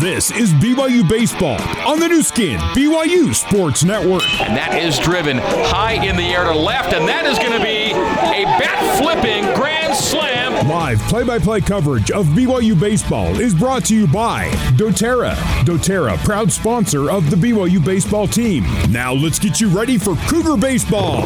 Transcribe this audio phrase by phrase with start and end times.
[0.00, 4.22] This is BYU Baseball on the Nu Skin, BYU Sports Network.
[4.40, 7.62] And that is driven high in the air to left, and that is going to
[7.62, 10.66] be a bat flipping grand slam.
[10.68, 15.34] Live play by play coverage of BYU Baseball is brought to you by doTERRA.
[15.64, 18.64] doTERRA, proud sponsor of the BYU baseball team.
[18.90, 21.22] Now let's get you ready for Cougar Baseball.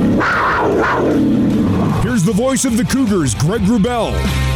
[2.03, 4.48] Here's the voice of the Cougars, Greg Wrubell.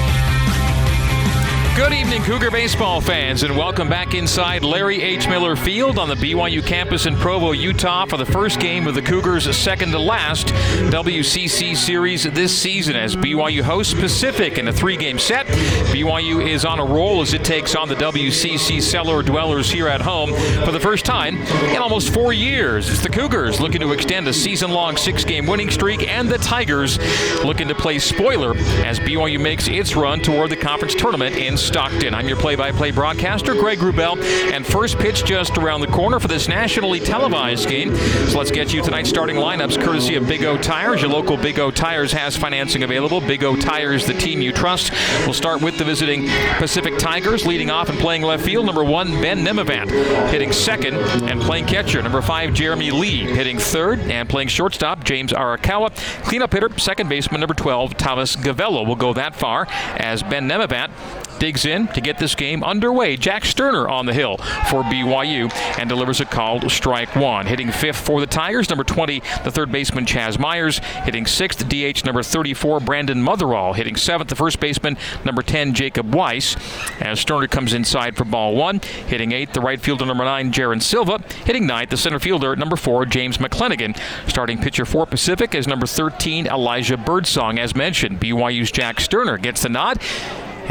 [1.75, 5.27] Good evening, Cougar baseball fans, and welcome back inside Larry H.
[5.27, 9.01] Miller Field on the BYU campus in Provo, Utah, for the first game of the
[9.01, 14.99] Cougars' second to last WCC series this season as BYU hosts Pacific in a three
[14.99, 15.47] game set.
[15.47, 20.03] BYU is on a roll as it takes on the WCC cellar dwellers here at
[20.03, 20.35] home
[20.67, 22.91] for the first time in almost four years.
[22.91, 26.39] It's the Cougars looking to extend a season long six game winning streak, and the
[26.39, 26.99] Tigers
[27.43, 28.55] looking to play spoiler
[28.85, 32.15] as BYU makes its run toward the conference tournament in Stockton.
[32.15, 34.21] I'm your play by play broadcaster, Greg Wrubell,
[34.53, 37.95] and first pitch just around the corner for this nationally televised game.
[38.29, 41.03] So let's get you tonight's starting lineups courtesy of Big O Tires.
[41.03, 43.21] Your local Big O Tires has financing available.
[43.21, 44.93] Big O Tires, the team you trust.
[45.21, 48.67] We'll start with the visiting Pacific Tigers, leading off and playing left field.
[48.67, 49.91] Number one, Ben Nemavant,
[50.31, 50.97] hitting second
[51.29, 52.03] and playing catcher.
[52.03, 55.05] Number five, Jeremy Lee, hitting third and playing shortstop.
[55.05, 57.41] James Arakawa, cleanup hitter, second baseman.
[57.41, 59.67] Number 12, Thomas Gavello will go that far
[59.97, 60.91] as Ben Nemavant
[61.39, 63.17] digs in to get this game underway.
[63.17, 64.37] Jack Sterner on the hill
[64.69, 67.47] for BYU and delivers a called strike one.
[67.47, 70.79] Hitting fifth for the Tigers, number 20, the third baseman Chaz Myers.
[71.05, 73.75] Hitting sixth, DH number 34, Brandon Motherall.
[73.75, 76.57] Hitting seventh, the first baseman, number 10, Jacob Weiss.
[77.01, 78.81] As Sterner comes inside for ball one.
[79.07, 81.19] Hitting eighth, the right fielder number nine, Jaron Silva.
[81.45, 83.99] Hitting ninth, the center fielder number four, James McClenaghan.
[84.29, 87.59] Starting pitcher for Pacific is number 13, Elijah Birdsong.
[87.59, 90.01] As mentioned, BYU's Jack Sterner gets the nod.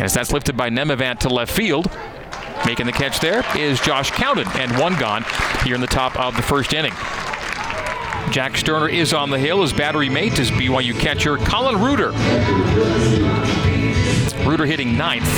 [0.02, 1.92] As that's lifted by Nemavant to left field,
[2.66, 5.24] making the catch there is Josh Cowden, and one gone
[5.64, 6.94] here in the top of the first inning.
[8.32, 9.62] Jack Sterner is on the hill.
[9.62, 12.10] His battery mate is BYU catcher Colin Reuter.
[14.50, 15.30] Reuter hitting ninth.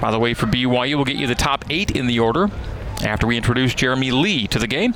[0.00, 2.48] By the way, for BYU, we'll get you the top eight in the order
[3.04, 4.92] after we introduce Jeremy Lee to the game.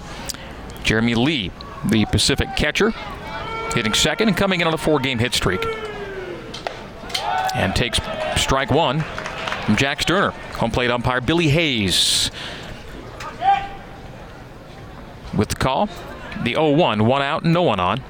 [0.82, 1.53] Jeremy Lee,
[1.84, 2.91] the Pacific catcher,
[3.75, 5.65] hitting second and coming in on a four game hit streak.
[7.56, 7.99] And takes
[8.41, 9.00] strike one
[9.65, 10.31] from Jack Sterner.
[10.31, 12.31] Home plate umpire Billy Hayes.
[15.37, 15.89] With the call,
[16.44, 18.03] the 0 1, one out, no one on.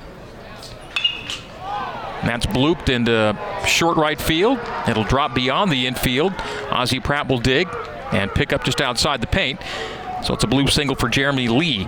[2.20, 4.58] And that's blooped into short right field.
[4.88, 6.32] It'll drop beyond the infield.
[6.70, 7.68] Ozzie Pratt will dig
[8.12, 9.60] and pick up just outside the paint.
[10.24, 11.86] So it's a blue single for Jeremy Lee.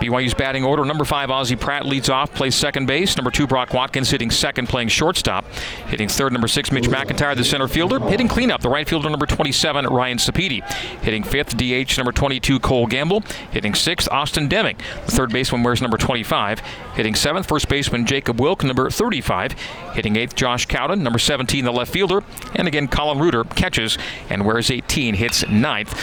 [0.00, 3.16] BYU's batting order number five, Ozzie Pratt leads off, plays second base.
[3.16, 5.44] Number two, Brock Watkins hitting second, playing shortstop.
[5.86, 8.00] Hitting third, number six, Mitch McIntyre, the center fielder.
[8.00, 10.62] Hitting cleanup, the right fielder, number 27, Ryan Sapedi.
[11.02, 13.22] Hitting fifth, DH, number 22, Cole Gamble.
[13.50, 14.76] Hitting sixth, Austin Deming.
[15.06, 16.60] The third baseman wears number 25.
[16.94, 19.52] Hitting seventh, first baseman Jacob Wilk, number 35.
[19.94, 22.22] Hitting eighth, Josh Cowden, number 17, the left fielder.
[22.54, 23.96] And again, Colin Reuter catches
[24.28, 25.98] and wears 18, hits ninth.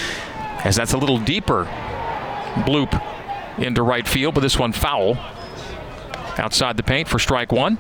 [0.63, 1.65] As that's a little deeper
[2.65, 3.10] bloop
[3.61, 5.17] into right field, but this one foul.
[6.37, 7.77] Outside the paint for strike one.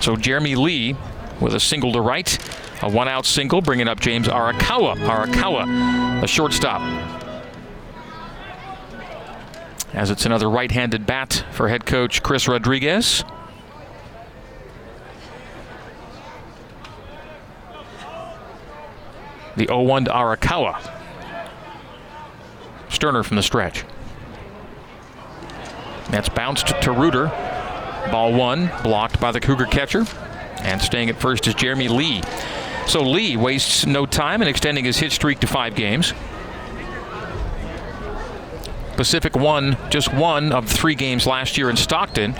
[0.00, 0.96] So Jeremy Lee
[1.40, 2.38] with a single to right,
[2.82, 4.96] a one out single, bringing up James Arakawa.
[4.96, 6.80] Arakawa, the shortstop.
[9.92, 13.24] As it's another right handed bat for head coach Chris Rodriguez.
[19.54, 21.01] The 0 1 to Arakawa.
[22.92, 23.84] Sterner from the stretch.
[26.10, 27.26] That's bounced to Reuter.
[28.10, 30.04] Ball one, blocked by the Cougar catcher.
[30.58, 32.22] And staying at first is Jeremy Lee.
[32.86, 36.12] So Lee wastes no time in extending his hit streak to five games.
[38.96, 42.34] Pacific won just one of three games last year in Stockton.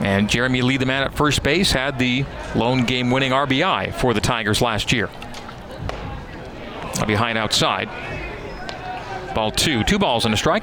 [0.00, 2.24] And Jeremy Lee, the man at first base, had the
[2.56, 5.08] lone game winning RBI for the Tigers last year.
[7.06, 7.88] Behind outside.
[9.34, 9.82] Ball two.
[9.84, 10.62] Two balls and a strike.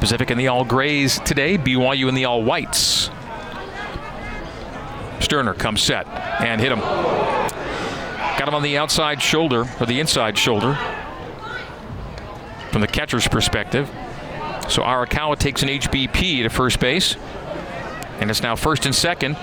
[0.00, 3.10] Pacific in the all grays today, BYU in the all whites.
[5.20, 6.06] Sterner comes set
[6.40, 6.80] and hit him.
[6.80, 10.78] Got him on the outside shoulder, or the inside shoulder,
[12.72, 13.88] from the catcher's perspective.
[14.68, 17.16] So Arakawa takes an HBP to first base.
[18.20, 19.36] And it's now first and second.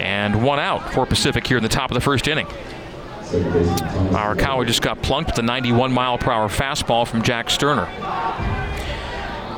[0.00, 2.46] And one out for Pacific here in the top of the first inning.
[2.46, 7.86] Our Arakawa just got plunked with a 91 mile per hour fastball from Jack Sterner.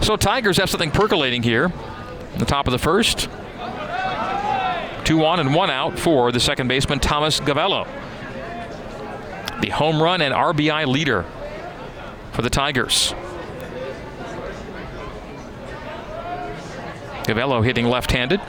[0.02, 1.72] So Tigers have something percolating here.
[2.36, 3.30] the top of the first.
[5.04, 7.86] Two on and one out for the second baseman, Thomas Gavello.
[9.60, 11.24] The home run and RBI leader
[12.32, 13.14] for the Tigers.
[17.24, 18.40] Gavello hitting left handed.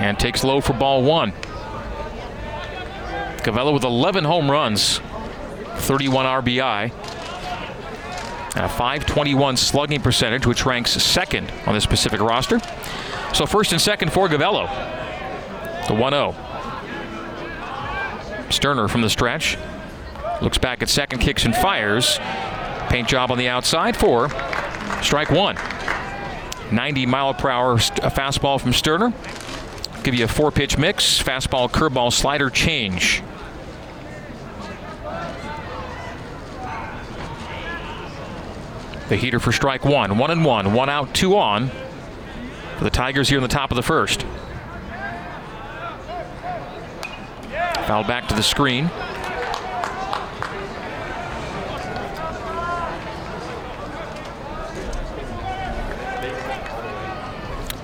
[0.00, 1.32] And takes low for ball one.
[3.42, 4.98] Gavello with 11 home runs,
[5.76, 6.92] 31 RBI,
[8.56, 12.60] and a 521 slugging percentage, which ranks second on this Pacific roster.
[13.32, 14.66] So first and second for Gavello.
[15.86, 16.34] The 1 0.
[18.50, 19.56] Sterner from the stretch.
[20.42, 22.18] Looks back at second, kicks and fires.
[22.88, 24.28] Paint job on the outside for
[25.02, 25.56] strike one.
[26.72, 29.12] 90 mile per hour fastball from Sterner.
[30.02, 33.22] Give you a four pitch mix fastball, curveball, slider change.
[39.08, 40.18] The heater for strike one.
[40.18, 40.72] One and one.
[40.72, 41.70] One out, two on.
[42.78, 44.24] For the Tigers here in the top of the first.
[47.86, 48.88] Foul back to the screen.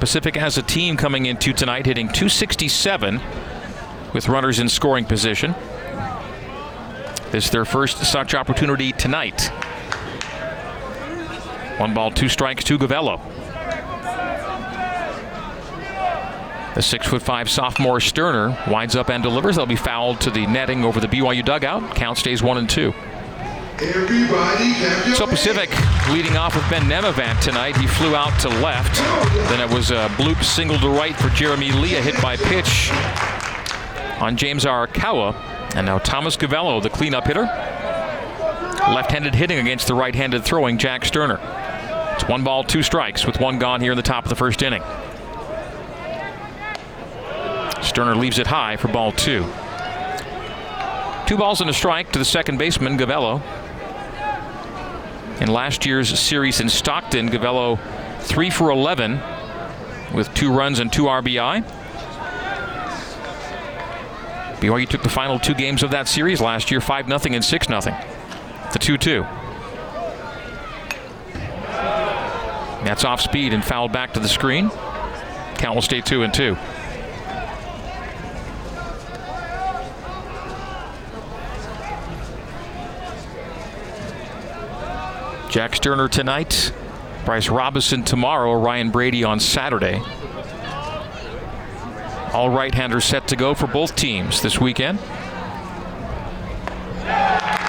[0.00, 3.20] Pacific has a team coming into tonight hitting 267
[4.12, 5.54] with runners in scoring position.
[7.30, 9.50] This is their first such opportunity tonight.
[11.78, 13.20] One ball, two strikes to Gavello.
[16.74, 19.56] The six foot five sophomore Sterner winds up and delivers.
[19.56, 21.96] They'll be fouled to the netting over the BYU dugout.
[21.96, 22.92] Count stays one and two.
[25.16, 25.68] So Pacific
[26.08, 27.76] leading off with Ben Nemavant tonight.
[27.76, 28.96] He flew out to left.
[29.50, 32.90] Then it was a bloop single to right for Jeremy Lee, a hit by pitch
[34.22, 35.34] on James Arakawa.
[35.74, 37.42] And now Thomas Gavello, the cleanup hitter.
[37.42, 41.38] Left-handed hitting against the right-handed throwing Jack Sterner.
[42.14, 44.62] It's one ball, two strikes with one gone here in the top of the first
[44.62, 44.82] inning.
[47.82, 49.44] Sterner leaves it high for ball two.
[51.26, 53.42] Two balls and a strike to the second baseman, Gavello.
[55.40, 57.78] In last year's series in Stockton, Gavello
[58.20, 59.20] three for 11
[60.14, 61.62] with two runs and two RBI.
[64.60, 67.66] BYU took the final two games of that series last year, 5 0 and 6
[67.66, 67.80] 0.
[67.80, 69.26] The 2 2.
[72.86, 74.70] That's off speed and fouled back to the screen.
[75.56, 76.56] Count will stay two and two.
[85.56, 86.70] Jack Sterner tonight.
[87.24, 88.52] Bryce Robison tomorrow.
[88.62, 90.02] Ryan Brady on Saturday.
[92.34, 94.98] All right-handers set to go for both teams this weekend.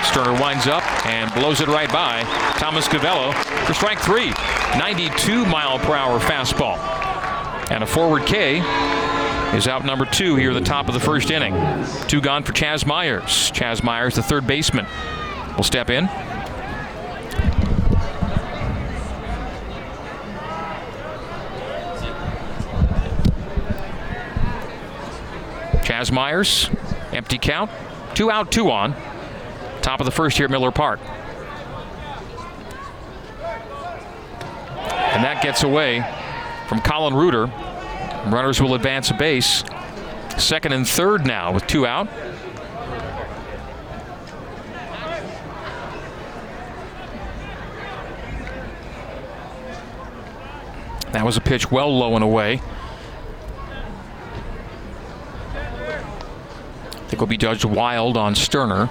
[0.04, 2.24] Sterner winds up and blows it right by
[2.58, 3.34] Thomas Gavello
[3.66, 4.32] for strike three.
[4.78, 6.78] 92 mile per hour fastball.
[7.72, 8.58] And a forward K
[9.56, 11.54] is out number two here at the top of the first inning.
[12.10, 13.50] Two gone for Chaz Myers.
[13.54, 14.86] Chaz Myers, the third baseman,
[15.56, 16.10] will step in.
[25.98, 26.70] Chaz Myers,
[27.12, 27.72] empty count,
[28.14, 28.94] two out, two on.
[29.82, 31.00] Top of the first here at Miller Park.
[34.92, 36.02] And that gets away
[36.68, 37.48] from Colin Reuter.
[38.28, 39.64] Runners will advance a base.
[40.38, 42.08] Second and third now with two out.
[51.14, 52.62] That was a pitch well low and away.
[57.20, 58.86] Will be judged wild on Sterner.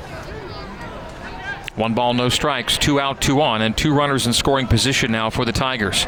[1.77, 5.31] One ball, no strikes, two out, two on, and two runners in scoring position now
[5.31, 6.07] for the Tigers.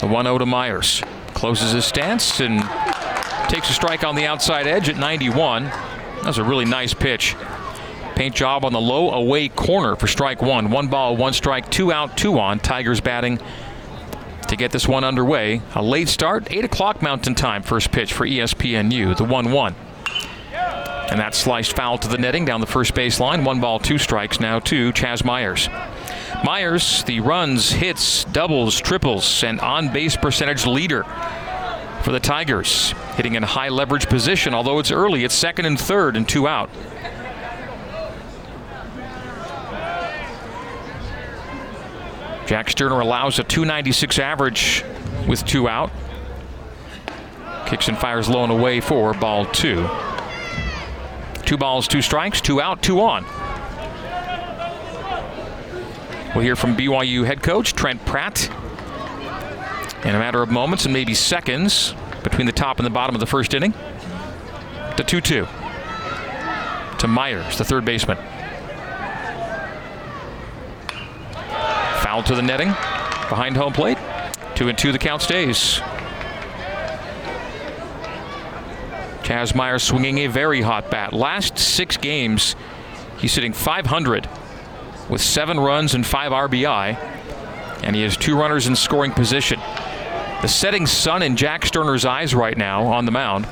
[0.00, 1.02] The 1 0 to Myers.
[1.34, 2.60] Closes his stance and
[3.50, 5.64] takes a strike on the outside edge at 91.
[5.64, 7.34] That was a really nice pitch.
[8.14, 10.70] Paint job on the low away corner for strike one.
[10.70, 12.58] One ball, one strike, two out, two on.
[12.60, 13.40] Tigers batting
[14.48, 15.60] to get this one underway.
[15.74, 19.74] A late start, 8 o'clock Mountain Time, first pitch for ESPNU, the 1 1.
[21.10, 23.44] And that sliced foul to the netting down the first base line.
[23.44, 25.68] One ball, two strikes now to Chaz Myers.
[26.44, 31.04] Myers, the runs, hits, doubles, triples, and on base percentage leader
[32.02, 32.92] for the Tigers.
[33.14, 36.70] Hitting in high leverage position, although it's early, it's second and third and two out.
[42.46, 44.84] Jack Sterner allows a 296 average
[45.26, 45.90] with two out.
[47.66, 49.88] Kicks and fires low and away for ball two.
[51.44, 53.24] Two balls, two strikes, two out, two on.
[56.34, 58.48] We'll hear from BYU head coach Trent Pratt
[60.04, 63.20] in a matter of moments and maybe seconds between the top and the bottom of
[63.20, 63.74] the first inning.
[64.96, 65.46] The 2 2
[66.98, 68.18] to Myers, the third baseman.
[72.16, 72.68] Foul to the netting
[73.28, 73.98] behind home plate.
[74.54, 75.82] Two and two, the count stays.
[79.54, 81.12] Myers swinging a very hot bat.
[81.12, 82.56] Last six games,
[83.18, 84.30] he's sitting 500
[85.10, 86.96] with seven runs and five RBI,
[87.82, 89.60] and he has two runners in scoring position.
[90.40, 93.46] The setting sun in Jack Sterner's eyes right now on the mound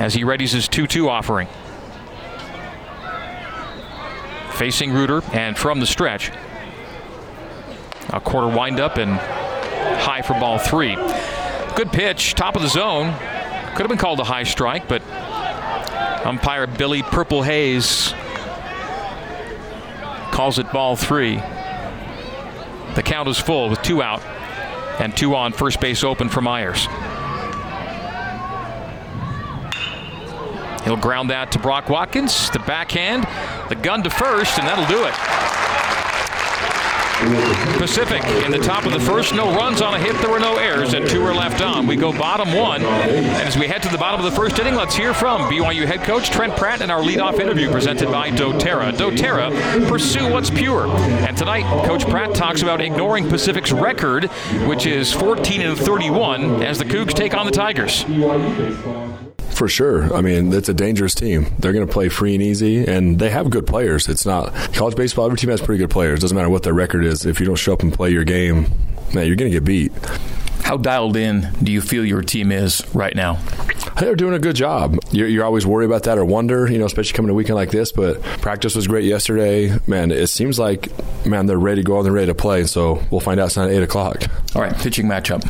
[0.00, 1.46] as he readies his 2 2 offering.
[4.54, 6.32] Facing Reuter and from the stretch.
[8.10, 9.12] A quarter windup and
[10.00, 10.96] high for ball three.
[11.76, 13.12] Good pitch, top of the zone.
[13.72, 15.02] Could have been called a high strike, but
[16.26, 18.12] umpire Billy Purple Hayes
[20.30, 21.36] calls it ball three.
[22.94, 24.22] The count is full with two out
[25.00, 26.86] and two on first base open for Myers.
[30.84, 32.50] He'll ground that to Brock Watkins.
[32.50, 33.26] The backhand,
[33.68, 35.14] the gun to first, and that'll do it.
[37.78, 39.34] Pacific in the top of the first.
[39.34, 40.16] No runs on a hit.
[40.20, 41.86] There were no errors, and two are left on.
[41.86, 42.82] We go bottom one.
[42.82, 45.86] And as we head to the bottom of the first inning, let's hear from BYU
[45.86, 48.92] head coach Trent Pratt in our leadoff interview presented by doTERRA.
[48.92, 50.86] doTERRA, pursue what's pure.
[50.86, 54.24] And tonight, Coach Pratt talks about ignoring Pacific's record,
[54.66, 58.04] which is 14 and 31, as the Cougs take on the Tigers.
[59.54, 60.12] For sure.
[60.14, 61.46] I mean, it's a dangerous team.
[61.58, 64.08] They're going to play free and easy, and they have good players.
[64.08, 65.26] It's not college baseball.
[65.26, 66.20] Every team has pretty good players.
[66.20, 67.26] Doesn't matter what their record is.
[67.26, 68.66] If you don't show up and play your game,
[69.14, 69.92] man, you're going to get beat.
[70.62, 73.38] How dialed in do you feel your team is right now?
[73.98, 74.98] They're doing a good job.
[75.10, 77.56] You're, you're, always worried about that or wonder, you know, especially coming to a weekend
[77.56, 77.92] like this.
[77.92, 79.76] But practice was great yesterday.
[79.86, 80.88] Man, it seems like,
[81.26, 82.64] man, they're ready to go and they're ready to play.
[82.64, 84.22] So we'll find out tonight at 8 o'clock.
[84.54, 85.42] All right, pitching matchup.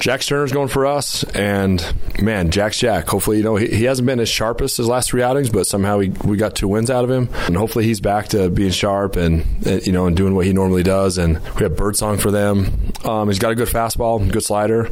[0.00, 1.82] Jack Sterner's going for us, and
[2.20, 3.08] man, Jack's Jack.
[3.08, 5.66] Hopefully, you know he, he hasn't been as sharp as his last three outings, but
[5.66, 8.70] somehow we, we got two wins out of him, and hopefully he's back to being
[8.70, 11.18] sharp and, and you know and doing what he normally does.
[11.18, 12.92] And we have Birdsong for them.
[13.04, 14.88] Um, he's got a good fastball, good slider.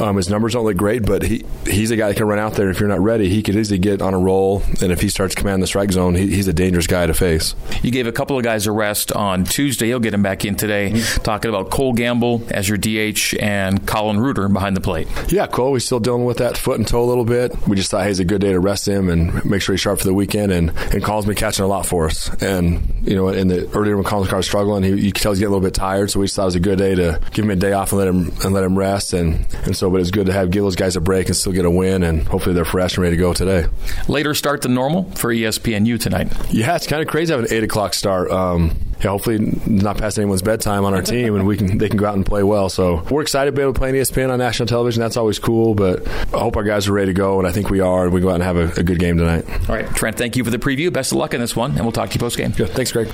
[0.00, 2.54] Um, his numbers don't look great, but he he's a guy that can run out
[2.54, 2.70] there.
[2.70, 5.36] If you're not ready, he could easily get on a roll, and if he starts
[5.36, 7.54] commanding the strike zone, he, he's a dangerous guy to face.
[7.82, 9.86] You gave a couple of guys a rest on Tuesday.
[9.86, 11.22] You'll get him back in today, mm-hmm.
[11.22, 12.95] talking about Cole Gamble as your DH
[13.38, 15.08] and Colin Reuter behind the plate.
[15.28, 17.66] Yeah, Cole, we're still dealing with that foot and toe a little bit.
[17.66, 19.80] We just thought, hey, it's a good day to rest him and make sure he's
[19.80, 20.52] sharp for the weekend.
[20.52, 22.30] And, and Colin's been catching a lot for us.
[22.42, 25.32] And, you know, in the earlier when Colin's car was struggling, he, you could tell
[25.32, 26.10] he's getting a little bit tired.
[26.10, 27.92] So we just thought it was a good day to give him a day off
[27.92, 29.12] and let him and let him rest.
[29.12, 31.52] And, and so, but it's good to have give those guys a break and still
[31.52, 32.02] get a win.
[32.02, 33.66] And hopefully they're fresh and ready to go today.
[34.08, 36.32] Later start than normal for ESPNU tonight.
[36.50, 38.30] Yeah, it's kind of crazy having an eight o'clock start.
[38.30, 41.98] Um, yeah, hopefully not past anyone's bedtime on our team, and we can they can
[41.98, 42.68] go out and play well.
[42.68, 45.00] So we're excited to be able to play in ESPN on national television.
[45.00, 45.74] That's always cool.
[45.74, 48.04] But I hope our guys are ready to go, and I think we are.
[48.04, 49.44] And we go out and have a, a good game tonight.
[49.68, 50.16] All right, Trent.
[50.16, 50.92] Thank you for the preview.
[50.92, 52.52] Best of luck in this one, and we'll talk to you post game.
[52.56, 53.12] Yeah, thanks, Greg.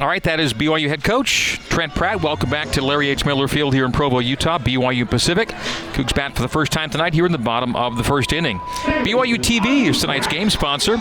[0.00, 2.20] All right, that is BYU head coach Trent Pratt.
[2.20, 3.24] Welcome back to Larry H.
[3.24, 4.58] Miller Field here in Provo, Utah.
[4.58, 5.50] BYU Pacific.
[5.92, 8.58] Cougs bat for the first time tonight here in the bottom of the first inning.
[8.58, 10.98] BYU TV is tonight's game sponsor.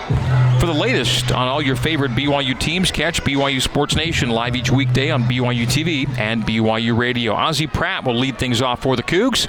[0.59, 4.69] For the latest on all your favorite BYU teams, catch BYU Sports Nation live each
[4.69, 7.33] weekday on BYU TV and BYU Radio.
[7.33, 9.47] Ozzie Pratt will lead things off for the Cougs.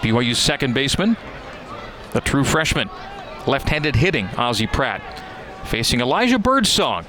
[0.00, 1.18] BYU's second baseman,
[2.14, 2.88] a true freshman,
[3.46, 5.02] left-handed hitting Ozzie Pratt
[5.68, 7.04] facing Elijah Birdsong,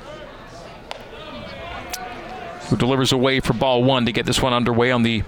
[2.67, 5.23] who delivers away for ball one to get this one underway on the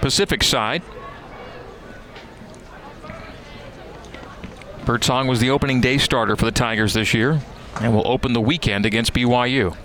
[0.00, 0.82] Pacific side.
[4.84, 7.40] Birdsong was the opening day starter for the Tigers this year
[7.80, 9.76] and will open the weekend against BYU.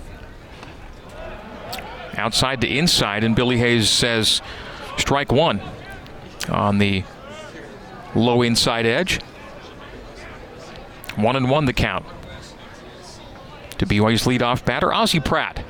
[2.15, 4.41] Outside to inside, and Billy Hayes says
[4.97, 5.61] strike one
[6.49, 7.03] on the
[8.13, 9.21] low inside edge.
[11.15, 12.05] One and one the count
[13.79, 15.63] to BYU's leadoff batter, Ozzie Pratt.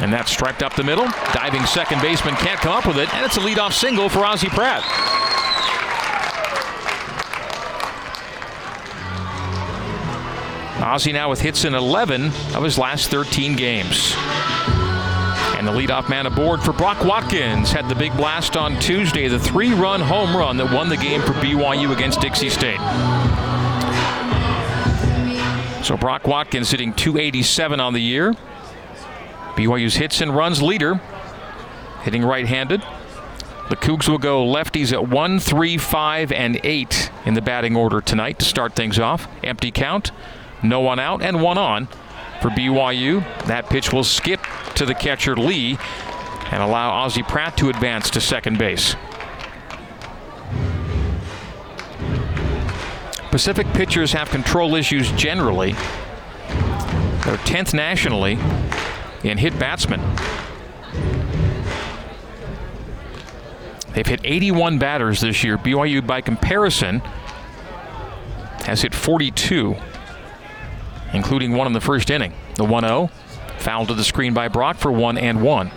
[0.00, 1.06] And that's striped up the middle.
[1.32, 4.48] Diving second baseman can't come up with it, and it's a leadoff single for Ozzie
[4.48, 4.82] Pratt.
[10.82, 14.12] Ozzie now with hits in 11 of his last 13 games.
[15.56, 19.38] And the leadoff man aboard for Brock Watkins had the big blast on Tuesday, the
[19.38, 22.80] three run home run that won the game for BYU against Dixie State.
[25.84, 28.32] So Brock Watkins hitting 287 on the year.
[29.54, 30.98] BYU's hits and runs leader,
[32.02, 32.82] hitting right handed.
[33.68, 38.00] The Cougs will go lefties at 1, 3, 5, and 8 in the batting order
[38.00, 39.28] tonight to start things off.
[39.42, 40.10] Empty count,
[40.62, 41.86] no one out, and one on
[42.40, 43.22] for BYU.
[43.44, 44.40] That pitch will skip
[44.76, 45.76] to the catcher Lee
[46.50, 48.96] and allow Ozzie Pratt to advance to second base.
[53.34, 55.72] Pacific pitchers have control issues generally.
[55.72, 58.38] They're 10th nationally
[59.24, 60.00] in hit batsmen.
[63.92, 65.58] They've hit 81 batters this year.
[65.58, 67.00] BYU, by comparison,
[68.66, 69.74] has hit 42,
[71.12, 72.34] including one in the first inning.
[72.54, 73.10] The 1 0,
[73.58, 75.72] fouled to the screen by Brock for 1 and 1.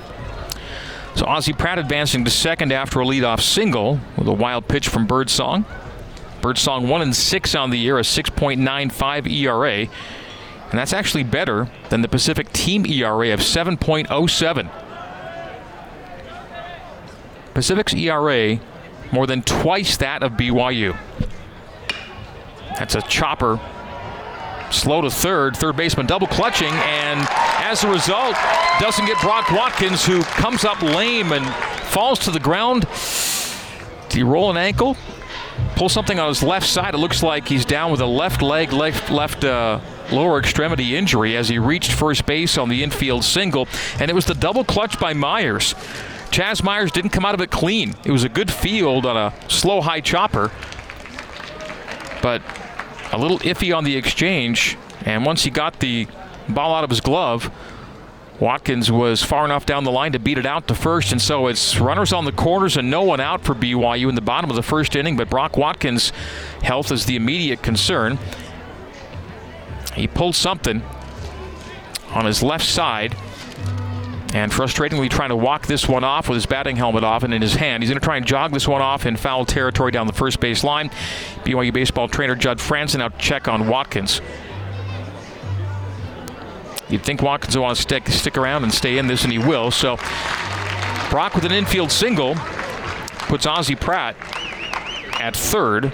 [1.16, 5.08] So Ozzie Pratt advancing to second after a leadoff single with a wild pitch from
[5.08, 5.66] Birdsong.
[6.42, 9.88] Birdsong 1 and 6 on the year, a 6.95 ERA.
[10.70, 14.70] And that's actually better than the Pacific team ERA of 7.07.
[17.54, 18.60] Pacific's ERA
[19.12, 20.98] more than twice that of BYU.
[22.78, 23.60] That's a chopper.
[24.70, 28.36] Slow to third, third baseman double clutching, and as a result,
[28.80, 31.48] doesn't get Brock Watkins, who comes up lame and
[31.86, 32.86] falls to the ground.
[34.10, 34.98] Did he roll an ankle?
[35.76, 36.94] Pull something on his left side.
[36.94, 39.80] It looks like he's down with a left leg, left, left uh,
[40.12, 43.68] lower extremity injury as he reached first base on the infield single.
[44.00, 45.74] And it was the double clutch by Myers.
[46.32, 47.96] Chaz Myers didn't come out of it clean.
[48.06, 50.52] It was a good field on a slow high chopper,
[52.22, 52.42] but
[53.12, 54.78] a little iffy on the exchange.
[55.06, 56.08] And once he got the
[56.50, 57.52] ball out of his glove,
[58.40, 61.48] Watkins was far enough down the line to beat it out to first, and so
[61.48, 64.56] it's runners on the corners and no one out for BYU in the bottom of
[64.56, 65.18] the first inning.
[65.18, 66.12] But Brock Watkins'
[66.62, 68.20] health is the immediate concern.
[69.96, 70.84] He pulled something
[72.12, 73.16] on his left side,
[74.34, 77.42] and frustratingly trying to walk this one off with his batting helmet off and in
[77.42, 77.82] his hand.
[77.82, 80.40] He's going to try and jog this one off in foul territory down the first
[80.40, 80.90] base line.
[81.44, 84.22] BYU baseball trainer Judd Franzen out check on Watkins.
[86.90, 89.40] You'd think Watkins will want to stick stick around and stay in this, and he
[89.40, 89.72] will.
[89.72, 89.98] So
[91.10, 94.16] Brock with an infield single puts Ozzie Pratt
[95.20, 95.94] at third.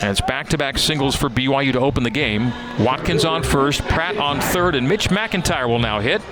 [0.00, 2.52] And it's back-to-back singles for BYU to open the game.
[2.78, 6.22] Watkins on first, Pratt on third, and Mitch McIntyre will now hit.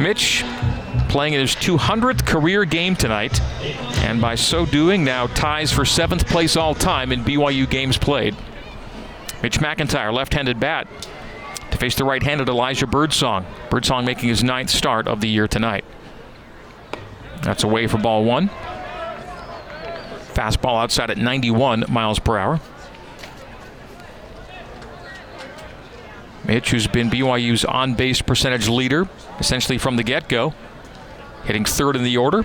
[0.00, 0.42] Mitch
[1.08, 3.40] playing in his 200th career game tonight,
[4.02, 8.34] and by so doing, now ties for seventh place all time in BYU games played.
[9.40, 10.88] Mitch McIntyre, left-handed bat,
[11.74, 13.44] to face the right-handed Elijah Birdsong.
[13.68, 15.84] Birdsong making his ninth start of the year tonight.
[17.42, 18.48] That's away for ball one.
[20.34, 22.60] Fastball outside at 91 miles per hour.
[26.44, 29.08] Mitch, who's been BYU's on base percentage leader
[29.40, 30.54] essentially from the get go,
[31.44, 32.44] hitting third in the order.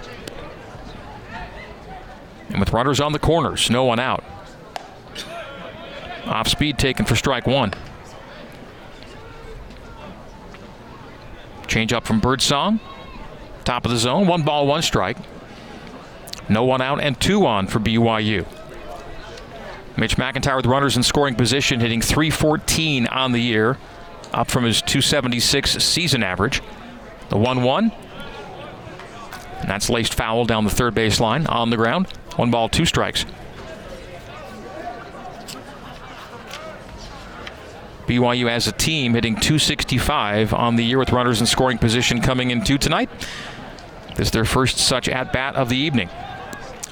[2.49, 4.23] And with runners on the corners, no one out.
[6.25, 7.73] Off speed taken for strike one.
[11.69, 12.79] Change up from Birdsong.
[13.63, 14.25] Top of the zone.
[14.27, 15.17] One ball, one strike.
[16.49, 18.45] No one out and two on for BYU.
[19.95, 23.77] Mitch McIntyre with runners in scoring position, hitting 314 on the year,
[24.33, 26.61] up from his 276 season average.
[27.29, 27.91] The 1 1.
[29.59, 32.07] And that's laced foul down the third base line on the ground.
[32.35, 33.25] One ball, two strikes.
[38.09, 42.49] BYU as a team hitting 265 on the year with runners in scoring position coming
[42.49, 43.07] into tonight.
[44.15, 46.09] This is their first such at bat of the evening.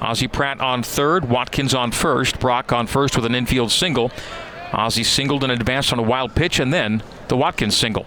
[0.00, 4.12] Ozzie Pratt on third, Watkins on first, Brock on first with an infield single.
[4.72, 8.06] Ozzie singled and advanced on a wild pitch, and then the Watkins single.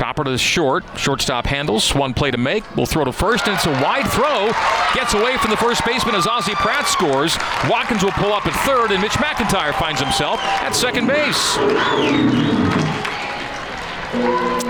[0.00, 0.82] Chopper to the short.
[0.96, 1.94] Shortstop handles.
[1.94, 2.64] One play to make.
[2.74, 4.50] Will throw to first, and it's a wide throw.
[4.94, 7.36] Gets away from the first baseman as Ozzie Pratt scores.
[7.68, 11.56] Watkins will pull up at third, and Mitch McIntyre finds himself at second base.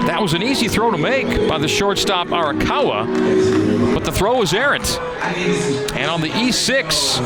[0.07, 4.53] That was an easy throw to make by the shortstop Arakawa, but the throw was
[4.53, 4.99] errant.
[5.95, 7.21] And on the E6,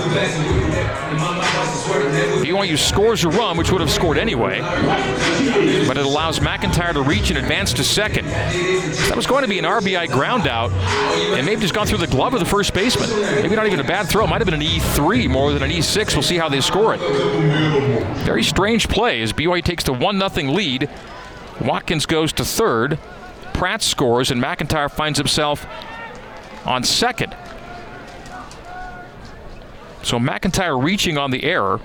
[2.44, 7.30] BYU scores a run, which would have scored anyway, but it allows McIntyre to reach
[7.30, 8.26] and advance to second.
[8.26, 12.06] That was going to be an RBI ground out, and maybe just gone through the
[12.06, 13.10] glove of the first baseman.
[13.42, 14.26] Maybe not even a bad throw.
[14.26, 16.14] Might have been an E3 more than an E6.
[16.14, 17.00] We'll see how they score it.
[18.24, 20.88] Very strange play as BYU takes the 1 0 lead
[21.60, 22.98] Watkins goes to third.
[23.52, 25.66] Pratt scores, and McIntyre finds himself
[26.64, 27.36] on second.
[30.02, 31.80] So McIntyre reaching on the error.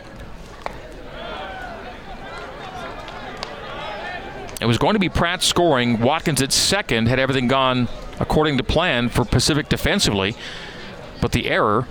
[4.62, 6.02] It was going to be Pratt scoring.
[6.02, 7.88] Watkins at second had everything gone
[8.20, 10.36] according to plan for Pacific defensively.
[11.22, 11.88] But the error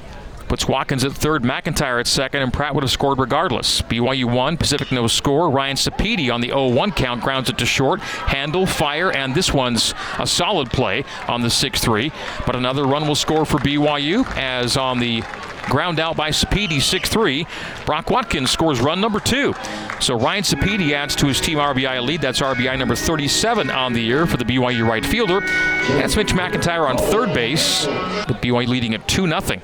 [0.49, 3.83] puts Watkins at third, McIntyre at second, and Pratt would have scored regardless.
[3.83, 5.51] BYU one, Pacific no score.
[5.51, 8.01] Ryan Sapedi on the 0-1 count grounds it to short.
[8.01, 12.13] Handle, fire, and this one's a solid play on the 6-3.
[12.47, 15.23] But another run will score for BYU as on the
[15.69, 17.47] ground out by Sapedi 6-3.
[17.85, 19.55] Brock Watkins scores run number two.
[20.01, 22.21] So Ryan Sapedi adds to his team RBI lead.
[22.21, 25.41] That's RBI number 37 on the year for the BYU right fielder.
[25.41, 29.61] That's Mitch McIntyre on third base, with BYU leading at 2 0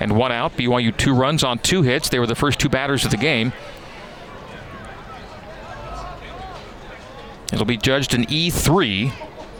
[0.00, 0.56] and one out.
[0.56, 2.08] BYU two runs on two hits.
[2.08, 3.52] They were the first two batters of the game.
[7.52, 9.12] It'll be judged an E3.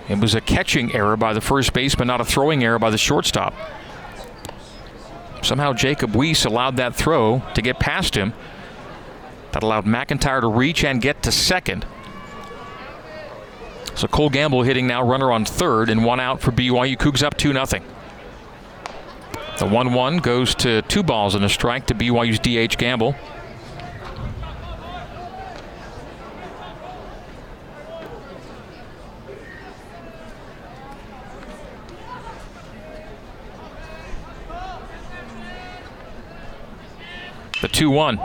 [0.09, 2.99] It was a catching error by the first baseman, not a throwing error by the
[2.99, 3.55] shortstop.
[5.43, 8.33] Somehow Jacob Weiss allowed that throw to get past him.
[9.53, 11.85] That allowed McIntyre to reach and get to second.
[13.95, 16.97] So Cole Gamble hitting now runner on third and one out for BYU.
[16.97, 17.65] Cougs up 2 0.
[19.59, 23.15] The 1 1 goes to two balls and a strike to BYU's DH Gamble.
[37.61, 38.19] The 2 1.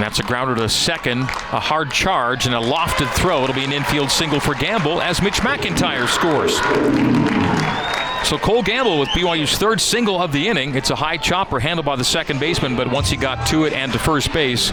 [0.00, 3.44] And that's a grounder to second, a hard charge, and a lofted throw.
[3.44, 6.56] It'll be an infield single for Gamble as Mitch McIntyre scores.
[8.26, 10.74] So Cole Gamble with BYU's third single of the inning.
[10.74, 13.74] It's a high chopper handled by the second baseman, but once he got to it
[13.74, 14.70] and to first base,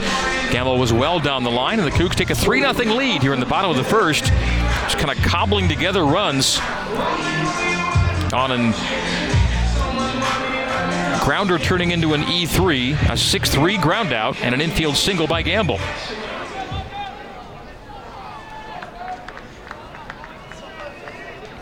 [0.50, 3.34] Gamble was well down the line, and the Cougs take a 3 0 lead here
[3.34, 4.24] in the bottom of the first.
[4.24, 6.58] Just kind of cobbling together runs
[8.32, 9.27] on an
[11.28, 15.42] grounder turning into an E3, a 6 3 ground out, and an infield single by
[15.42, 15.78] Gamble.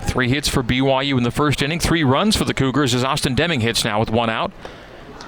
[0.01, 3.33] Three hits for BYU in the first inning, three runs for the Cougars as Austin
[3.33, 4.51] Deming hits now with one out.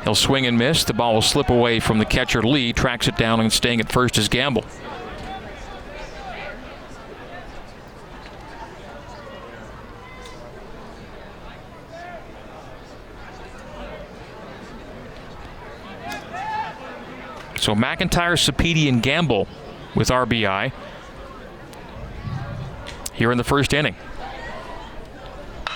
[0.04, 0.84] He'll swing and miss.
[0.84, 3.92] The ball will slip away from the catcher Lee, tracks it down, and staying at
[3.92, 4.66] first is Gamble.
[17.68, 19.46] So McIntyre, Sapedi, and Gamble
[19.94, 20.72] with RBI
[23.12, 23.98] here in the first inning.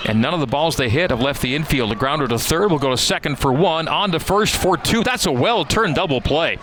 [0.06, 1.92] And none of the balls they hit have left the infield.
[1.92, 3.88] A grounder to third will go to second for one.
[3.88, 5.04] On to first for two.
[5.04, 6.58] That's a well turned double play.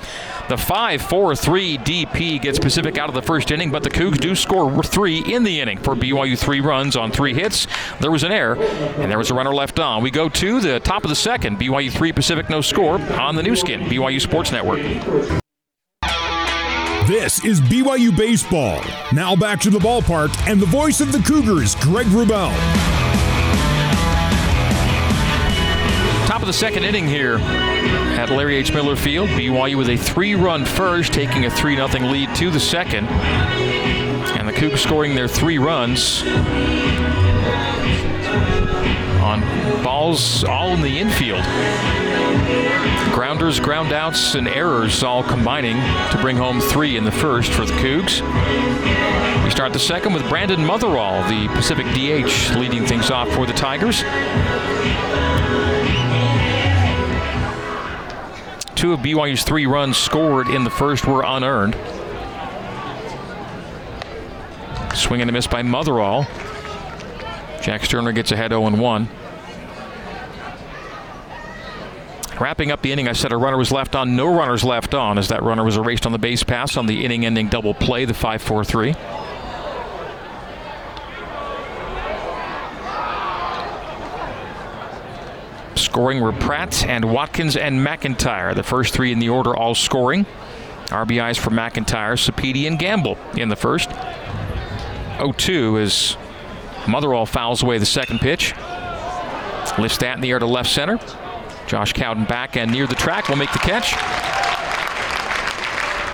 [0.49, 4.19] The 5 4 3 DP gets Pacific out of the first inning, but the Cougs
[4.19, 7.67] do score three in the inning for BYU three runs on three hits.
[8.01, 10.03] There was an error, and there was a runner left on.
[10.03, 11.59] We go to the top of the second.
[11.59, 14.81] BYU 3 Pacific no score on the Nu Skin, BYU Sports Network.
[17.07, 18.83] This is BYU Baseball.
[19.13, 22.98] Now back to the ballpark and the voice of the Cougars, Greg Wrubell.
[26.39, 28.73] Top of the second inning here at Larry H.
[28.73, 29.29] Miller Field.
[29.31, 33.09] BYU with a three run first, taking a 3 0 lead to the second.
[33.09, 36.23] And the Cougs scoring their three runs
[39.21, 39.41] on
[39.83, 41.43] balls all in the infield.
[43.13, 45.75] Grounders, groundouts, and errors all combining
[46.13, 48.23] to bring home three in the first for the Cougs.
[49.45, 53.55] We start the second with Brandon Motherall, the Pacific DH, leading things off for the
[53.55, 54.05] Tigers.
[58.79, 61.75] Two of BYU's three runs scored in the first were unearned.
[64.95, 66.29] Swing and a miss by Motherall.
[67.61, 69.09] Jack Sterner gets ahead 0 1.
[72.41, 74.15] Wrapping up the inning, I said a runner was left on.
[74.15, 77.05] No runners left on as that runner was erased on the base pass on the
[77.05, 78.95] inning ending double play, the 5 4 3.
[85.99, 88.55] Scoring were Pratt and Watkins and McIntyre.
[88.55, 90.27] The first three in the order all scoring.
[90.91, 93.89] RBIs for McIntyre, Sapedi, and Gamble in the first.
[95.19, 96.17] 0-2 as
[96.87, 98.55] Motherall fouls away the second pitch.
[99.77, 101.01] Lifts that in the air to left center.
[101.67, 103.95] Josh Cowden back and near the track will make the catch.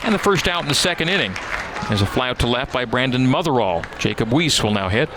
[0.02, 1.34] And the first out in the second inning.
[1.88, 3.84] There's a fly out to left by Brandon Motherall.
[3.98, 5.10] Jacob Weiss will now hit.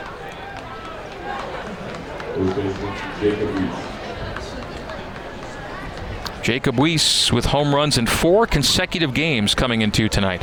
[6.48, 7.30] Jacob Weiss.
[7.34, 10.42] With home runs in four consecutive games coming into tonight.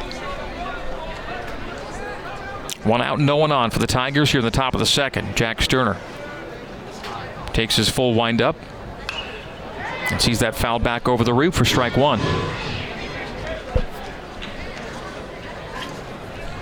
[2.84, 5.34] One out, no one on for the Tigers here in the top of the second.
[5.34, 5.96] Jack Sterner
[7.54, 8.54] takes his full windup
[10.10, 12.18] and sees that foul back over the roof for strike one.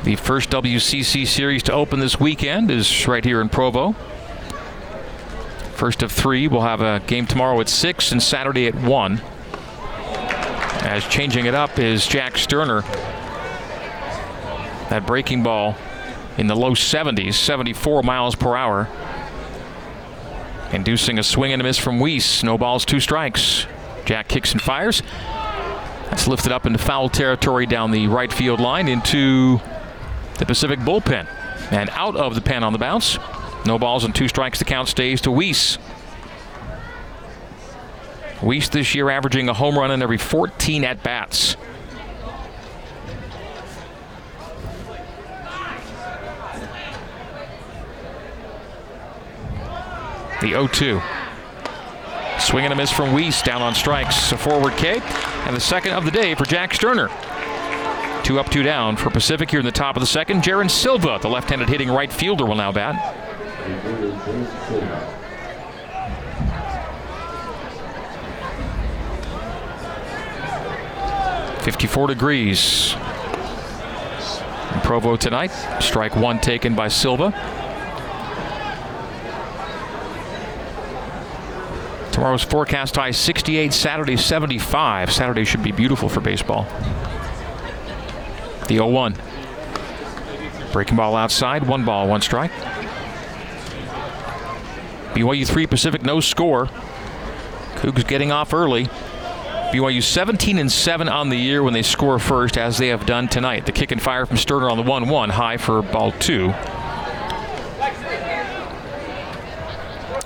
[0.05, 3.96] The first WCC series to open this weekend is right here in Provo.
[5.74, 6.46] First of three.
[6.46, 9.20] We'll have a game tomorrow at 6 and Saturday at 1.
[10.92, 12.83] As changing it up is Jack Sterner.
[14.90, 15.74] That breaking ball
[16.37, 18.90] in the low 70s, 74 miles per hour.
[20.70, 22.42] Inducing a swing and a miss from Weiss.
[22.42, 23.66] No balls, two strikes.
[24.05, 25.02] Jack kicks and fires.
[26.11, 29.62] That's lifted up into foul territory down the right field line into
[30.37, 31.26] the Pacific bullpen.
[31.70, 33.16] And out of the pen on the bounce.
[33.64, 34.59] No balls and two strikes.
[34.59, 35.78] The count stays to Weiss.
[38.42, 41.57] Weiss this year averaging a home run in every 14 at bats.
[50.40, 51.00] The 0 2.
[52.40, 54.33] Swing and a miss from Weiss down on strikes.
[54.33, 55.00] A forward K.
[55.46, 57.09] And the second of the day for Jack Sterner.
[58.24, 60.42] Two up, two down for Pacific here in the top of the second.
[60.42, 62.94] Jaron Silva, the left handed hitting right fielder, will now bat.
[71.62, 72.94] 54 degrees.
[74.75, 75.53] In Provo tonight.
[75.81, 77.31] Strike one taken by Silva.
[82.11, 85.12] Tomorrow's forecast high 68, Saturday 75.
[85.12, 86.64] Saturday should be beautiful for baseball.
[88.66, 89.16] The 0 1.
[90.72, 92.51] Breaking ball outside, one ball, one strike.
[95.14, 96.66] BYU 3 Pacific, no score.
[97.77, 98.88] Cougs getting off early.
[99.73, 103.27] BYU 17 and 7 on the year when they score first, as they have done
[103.27, 103.65] tonight.
[103.65, 106.51] The kick and fire from Sterner on the 1 1, high for ball two.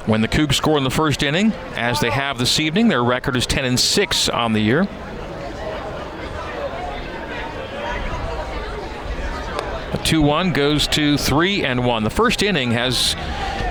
[0.06, 3.36] When the Cougs score in the first inning, as they have this evening, their record
[3.36, 4.82] is 10 and 6 on the year.
[9.92, 12.02] A 2 1 goes to 3 and 1.
[12.02, 13.14] The first inning has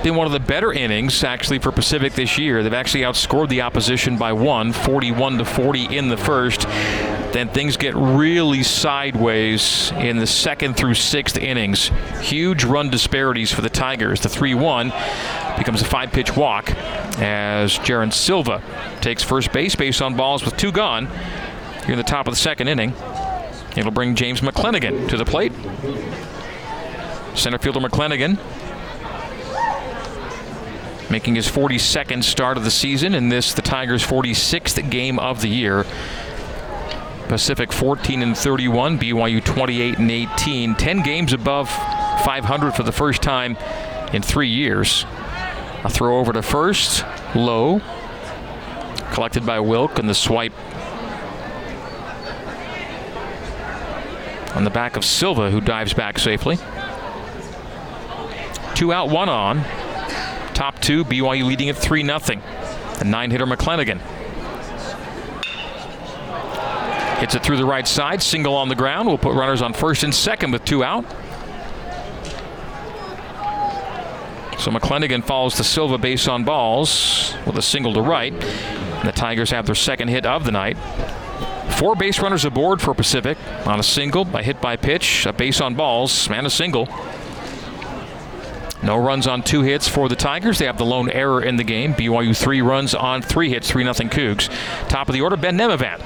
[0.02, 2.62] been one of the better innings actually for Pacific this year.
[2.62, 6.62] They've actually outscored the opposition by one, 41 to 40 in the first.
[7.32, 11.90] Then things get really sideways in the second through sixth innings.
[12.20, 14.20] Huge run disparities for the Tigers.
[14.20, 14.92] The 3 1
[15.58, 16.70] becomes a five pitch walk
[17.18, 18.62] as Jaron Silva
[19.00, 21.06] takes first base based on balls with two gone
[21.84, 22.92] here in the top of the second inning.
[23.76, 25.52] It'll bring James McClenaghan to the plate.
[27.36, 28.38] Center fielder McClenaghan
[31.10, 35.48] making his 42nd start of the season, and this the Tigers' 46th game of the
[35.48, 35.84] year.
[37.28, 43.22] Pacific 14 and 31, BYU 28 and 18, 10 games above 500 for the first
[43.22, 43.56] time
[44.12, 45.04] in three years.
[45.84, 47.80] A throw over to first, low,
[49.12, 50.52] collected by Wilk, and the swipe
[54.54, 56.56] on the back of Silva, who dives back safely.
[58.74, 59.64] Two out, one on.
[60.56, 62.18] Top two, BYU leading at 3 0.
[62.18, 64.00] The nine hitter McClenaghan.
[67.18, 69.06] Hits it through the right side, single on the ground.
[69.06, 71.04] We'll put runners on first and second with two out.
[74.58, 78.32] So McClenaghan follows the Silva base on balls with a single to right.
[78.32, 80.78] And the Tigers have their second hit of the night.
[81.78, 85.60] Four base runners aboard for Pacific on a single, a hit by pitch, a base
[85.60, 86.88] on balls, and a single.
[88.82, 90.58] No runs on two hits for the Tigers.
[90.58, 91.94] They have the lone error in the game.
[91.94, 94.48] BYU three runs on three hits, 3 0 Cougs.
[94.88, 96.00] Top of the order, Ben Nemivant,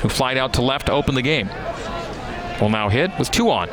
[0.00, 1.48] who flied out to left to open the game.
[2.60, 3.68] Will now hit with two on.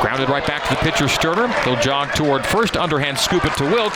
[0.00, 1.48] Grounded right back to the pitcher Sterner.
[1.62, 3.92] He'll jog toward first, underhand scoop it to Wilk.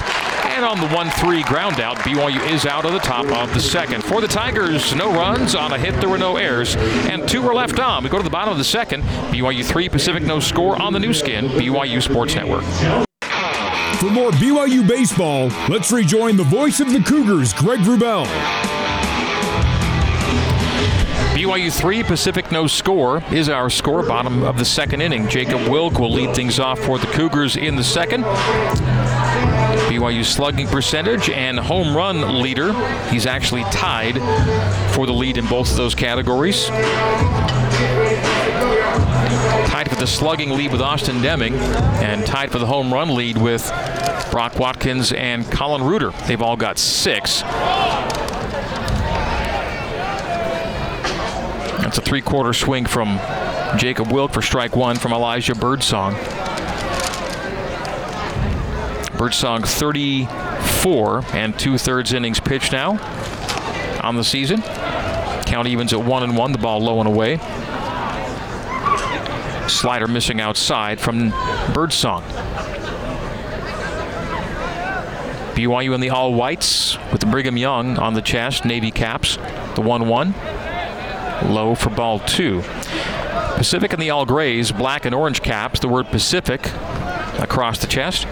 [0.56, 3.60] And on the 1 3 ground out, BYU is out of the top of the
[3.60, 4.02] second.
[4.02, 7.52] For the Tigers, no runs on a hit, there were no errors, and two were
[7.52, 8.02] left on.
[8.02, 9.02] We go to the bottom of the second.
[9.02, 12.64] BYU 3, Pacific no score on the Nu Skin, BYU Sports Network.
[14.00, 18.24] For more BYU baseball, let's rejoin the voice of the Cougars, Greg Wrubell.
[21.36, 24.02] BYU 3, Pacific no score is our score.
[24.02, 25.28] Bottom of the second inning.
[25.28, 28.24] Jacob Wilk will lead things off for the Cougars in the second.
[29.86, 32.72] BYU slugging percentage and home run leader.
[33.08, 34.16] He's actually tied
[34.94, 36.66] for the lead in both of those categories.
[39.66, 43.36] Tied for the slugging lead with Austin Deming and tied for the home run lead
[43.38, 43.64] with
[44.30, 46.10] Brock Watkins and Colin Reuter.
[46.26, 47.42] They've all got six.
[51.80, 53.20] That's a three quarter swing from
[53.78, 56.14] Jacob Wilk for strike one from Elijah Birdsong.
[59.18, 62.98] Birdsong 34 and two thirds innings pitched now
[64.02, 64.62] on the season.
[64.62, 67.38] Count evens at one and one, the ball low and away.
[69.68, 71.30] Slider missing outside from
[71.72, 72.22] Birdsong.
[75.54, 79.38] BYU in the all whites with the Brigham Young on the chest, Navy caps,
[79.74, 80.34] the 1 1.
[81.50, 82.62] Low for ball two.
[83.56, 86.70] Pacific in the all grays, black and orange caps, the word Pacific
[87.38, 88.26] across the chest.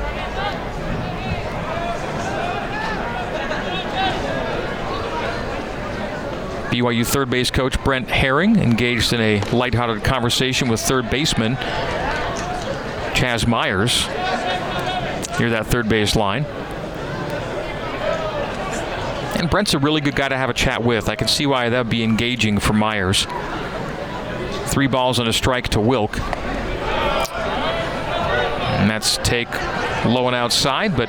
[6.74, 11.54] BYU third base coach Brent Herring engaged in a lighthearted conversation with third baseman
[13.14, 14.08] Chaz Myers
[15.38, 16.44] near that third base line.
[19.38, 21.08] And Brent's a really good guy to have a chat with.
[21.08, 23.28] I can see why that would be engaging for Myers.
[24.66, 26.18] Three balls and a strike to Wilk.
[28.80, 29.52] And that's take
[30.04, 31.08] low and outside, but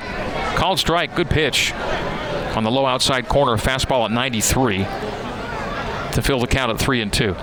[0.58, 1.16] called strike.
[1.16, 3.58] Good pitch on the low outside corner.
[3.58, 4.86] Fastball at 93
[6.16, 7.36] to fill the count at three and two.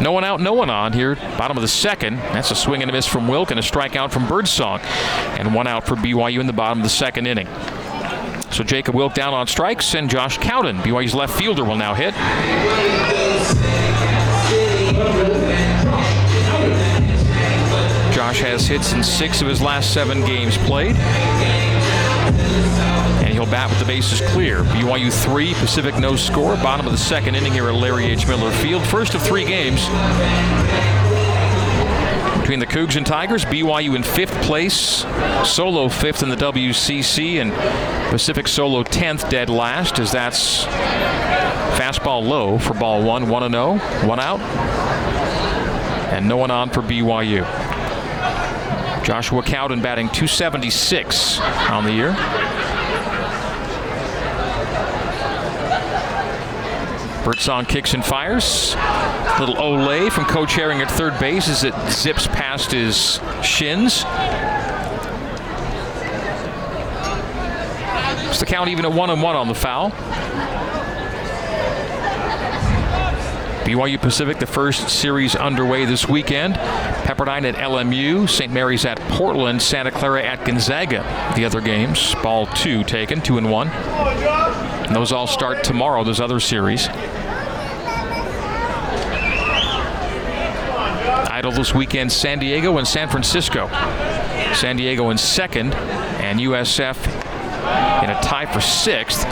[0.00, 1.16] No one out, no one on here.
[1.36, 2.16] Bottom of the second.
[2.16, 4.80] That's a swing and a miss from Wilk and a strikeout from Birdsong.
[5.38, 7.48] And one out for BYU in the bottom of the second inning.
[8.50, 12.14] So Jacob Wilk down on strikes, and Josh Cowden, BYU's left fielder, will now hit.
[18.14, 20.96] Josh has hits in six of his last seven games played.
[23.40, 24.64] He'll bat with the bases clear.
[24.64, 26.56] BYU 3, Pacific no score.
[26.56, 28.28] Bottom of the second inning here at Larry H.
[28.28, 28.86] Miller Field.
[28.86, 29.80] First of three games
[32.38, 33.46] between the Cougs and Tigers.
[33.46, 35.06] BYU in fifth place,
[35.42, 37.50] solo fifth in the WCC, and
[38.10, 40.66] Pacific solo 10th dead last, as that's
[41.80, 44.40] fastball low for ball one, 1 0, one out,
[46.12, 47.46] and no one on for BYU.
[49.02, 52.59] Joshua Cowden batting 276 on the year.
[57.24, 58.74] Birdsong kicks and fires.
[59.38, 64.04] Little Olay from Coach Herring at third base as it zips past his shins.
[68.28, 69.90] It's the count even at one and one on the foul.
[73.64, 76.54] BYU Pacific, the first series underway this weekend.
[76.54, 78.52] Pepperdine at LMU, St.
[78.52, 81.02] Mary's at Portland, Santa Clara at Gonzaga.
[81.36, 83.68] The other games, ball two taken, two and one.
[84.90, 86.88] And those all start tomorrow, those other series.
[91.28, 93.68] Idle this weekend, San Diego and San Francisco.
[94.52, 97.06] San Diego in second, and USF
[98.02, 99.24] in a tie for sixth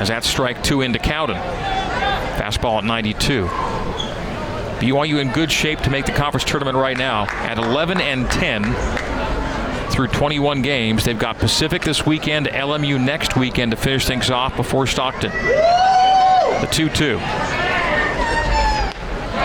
[0.00, 1.36] as that strike two into Cowden.
[1.36, 3.44] Fastball at 92.
[4.80, 8.62] BYU in good shape to make the conference tournament right now at 11 and 10
[9.94, 11.04] through 21 games.
[11.04, 15.30] They've got Pacific this weekend, LMU next weekend to finish things off before Stockton.
[15.30, 17.18] The 2 2.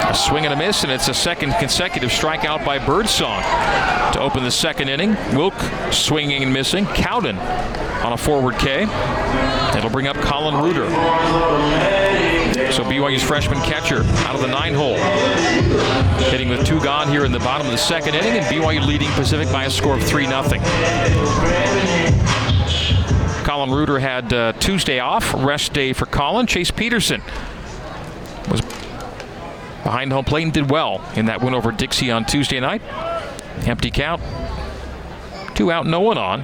[0.10, 3.44] A swing and a miss, and it's a second consecutive strikeout by Birdsong
[4.14, 5.16] to open the second inning.
[5.36, 5.54] Wilk
[5.92, 6.88] swinging and missing.
[6.88, 8.88] Cowden on a forward K.
[9.78, 12.09] It'll bring up Colin Reuter.
[12.72, 14.96] So BYU's freshman catcher out of the nine hole.
[16.30, 19.10] Hitting with two gone here in the bottom of the second inning, and BYU leading
[19.12, 20.44] Pacific by a score of 3 0.
[23.44, 26.46] Colin Reuter had uh, Tuesday off, rest day for Colin.
[26.46, 27.22] Chase Peterson
[28.50, 28.62] was
[29.84, 32.84] behind home plate and did well in that win over Dixie on Tuesday night.
[33.66, 34.22] Empty count.
[35.56, 36.44] Two out, no one on.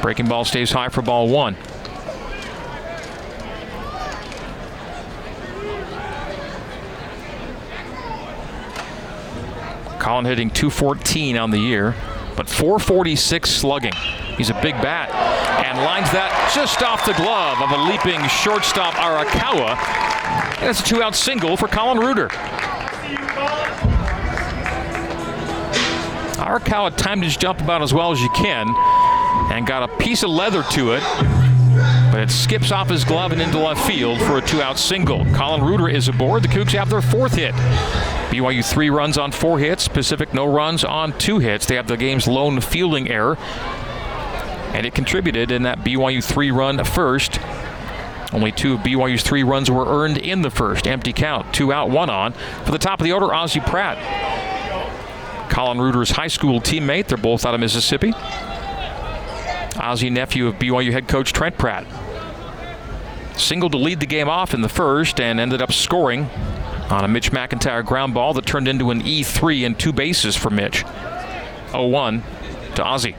[0.00, 1.56] Breaking ball stays high for ball one.
[10.00, 11.94] Colin hitting 214 on the year,
[12.34, 13.92] but 446 slugging.
[14.36, 15.10] He's a big bat
[15.64, 19.76] and lines that just off the glove of a leaping shortstop Arakawa.
[20.60, 22.28] And it's a two out single for Colin Reuter.
[26.40, 28.68] Arakawa timed his jump about as well as you can
[29.52, 31.02] and got a piece of leather to it,
[32.10, 35.26] but it skips off his glove and into left field for a two out single.
[35.34, 36.42] Colin Reuter is aboard.
[36.42, 37.54] The Cougs have their fourth hit.
[38.30, 41.66] BYU three runs on four hits, Pacific no runs on two hits.
[41.66, 43.36] They have the game's lone fielding error,
[44.72, 47.40] and it contributed in that BYU three run first.
[48.32, 50.86] Only two of BYU's three runs were earned in the first.
[50.86, 52.32] Empty count, two out, one on.
[52.64, 53.98] For the top of the order, Ozzie Pratt.
[55.50, 57.08] Colin Reuter's high school teammate.
[57.08, 58.12] They're both out of Mississippi.
[59.76, 61.84] Ozzie, nephew of BYU head coach Trent Pratt.
[63.36, 66.30] Single to lead the game off in the first and ended up scoring
[66.90, 70.50] on a Mitch McIntyre ground ball that turned into an E3 and two bases for
[70.50, 70.84] Mitch.
[71.72, 72.22] 0-1
[72.74, 73.16] to Ozzie.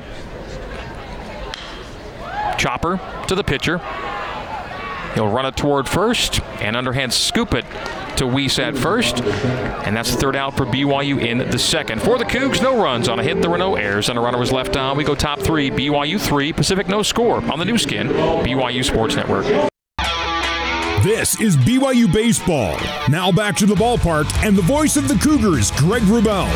[2.58, 3.80] Chopper to the pitcher.
[5.16, 9.98] He'll run it toward first and underhand scoop it to to Weiss at first, and
[9.98, 12.04] that's the third out for BYU in the second.
[12.04, 13.42] For the Cougs, no runs on a hit.
[13.42, 14.96] There were no errors, and a runner was left on.
[14.96, 15.72] We go top three.
[15.72, 19.71] BYU three, Pacific no score on the Nu Skin, BYU Sports Network.
[21.04, 22.78] This is BYU Baseball.
[23.10, 26.48] Now back to the ballpark and the voice of the Cougars, Greg Wrubell.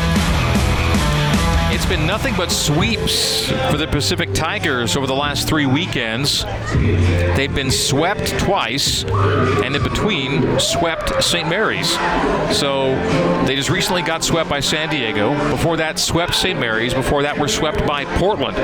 [1.74, 6.44] It's been nothing but sweeps for the Pacific Tigers over the last three weekends.
[7.34, 11.48] They've been swept twice, and in between, swept St.
[11.48, 11.90] Mary's.
[12.56, 12.94] So
[13.46, 15.32] they just recently got swept by San Diego.
[15.50, 16.58] Before that, swept St.
[16.58, 16.94] Mary's.
[16.94, 18.56] Before that, were swept by Portland.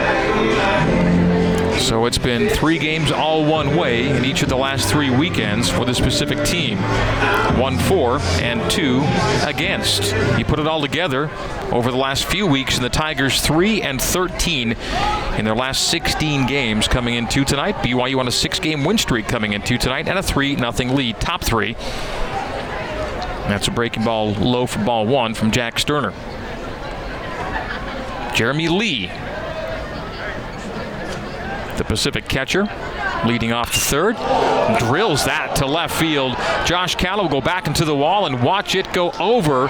[1.79, 5.68] So it's been three games all one way in each of the last three weekends
[5.68, 6.79] for this specific team.
[7.59, 9.03] One for and two
[9.47, 10.14] against.
[10.39, 11.31] You put it all together
[11.73, 14.73] over the last few weeks, and the Tigers 3 and 13
[15.39, 17.75] in their last 16 games coming into tonight.
[17.77, 21.20] BYU on a six game win streak coming into tonight and a 3 0 lead,
[21.20, 21.75] top three.
[23.49, 26.12] That's a breaking ball low for ball one from Jack Sterner.
[28.35, 29.11] Jeremy Lee
[31.83, 32.68] the Pacific catcher,
[33.26, 34.16] leading off the third.
[34.78, 36.37] Drills that to left field.
[36.64, 39.68] Josh Cowden go back into the wall and watch it go over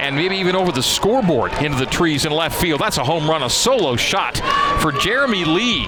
[0.00, 2.80] and maybe even over the scoreboard into the trees in left field.
[2.80, 4.38] That's a home run, a solo shot
[4.80, 5.86] for Jeremy Lee.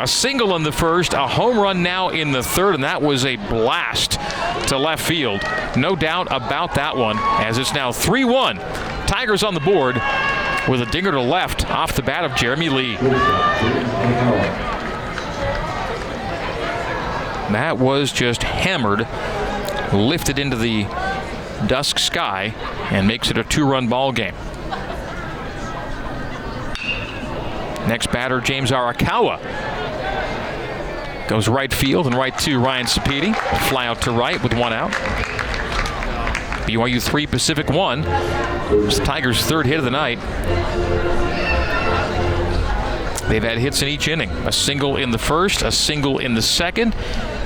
[0.00, 3.24] A single in the first, a home run now in the third, and that was
[3.26, 4.12] a blast
[4.68, 5.42] to left field.
[5.76, 8.58] No doubt about that one, as it's now 3 1.
[9.06, 9.96] Tigers on the board
[10.68, 12.96] with a dinger to left off the bat of Jeremy Lee.
[17.52, 19.08] That was just hammered,
[19.92, 20.84] lifted into the
[21.66, 22.54] dusk sky,
[22.90, 24.34] and makes it a two run ball game.
[27.88, 29.40] Next batter, James Arakawa.
[31.26, 33.34] Goes right field and right to Ryan Sapedi.
[33.68, 34.92] Fly out to right with one out.
[36.70, 38.04] BYU 3, Pacific 1.
[38.06, 40.20] It's the Tigers' third hit of the night.
[43.28, 46.42] They've had hits in each inning a single in the first, a single in the
[46.42, 46.94] second,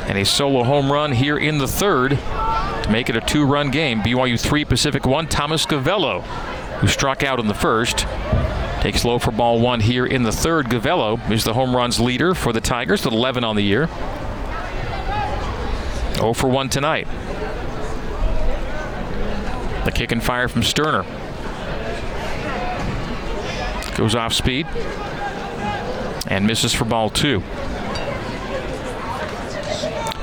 [0.09, 3.71] and a solo home run here in the third to make it a two run
[3.71, 4.03] game.
[4.03, 5.27] BYU 3, Pacific 1.
[5.29, 6.21] Thomas Gavello,
[6.81, 8.07] who struck out in the first,
[8.83, 10.67] takes low for ball one here in the third.
[10.67, 13.89] Gavello is the home runs leader for the Tigers with 11 on the year.
[16.17, 17.09] 0 for 1 tonight.
[19.85, 21.05] The kick and fire from Sterner.
[23.97, 24.67] Goes off speed
[26.27, 27.43] and misses for ball two.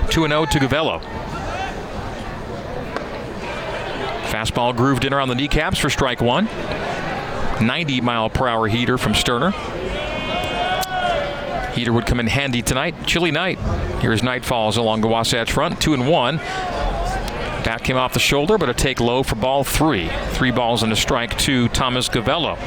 [0.09, 1.01] 2 0 to Gavello.
[4.31, 6.49] Fastball grooved in around the kneecaps for strike one.
[7.61, 9.51] 90 mile per hour heater from Sterner.
[11.73, 12.95] Heater would come in handy tonight.
[13.05, 13.57] Chilly night.
[14.01, 15.79] Here's Night Falls along the Wasatch Front.
[15.79, 16.39] 2 and 1.
[17.63, 20.09] Bat came off the shoulder, but a take low for ball three.
[20.31, 22.57] Three balls and a strike to Thomas Gavello.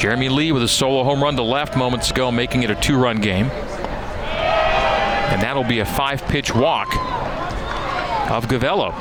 [0.00, 2.96] Jeremy Lee with a solo home run to left moments ago, making it a two
[2.96, 3.46] run game.
[5.30, 6.88] And that'll be a five pitch walk
[8.30, 8.94] of Gavello.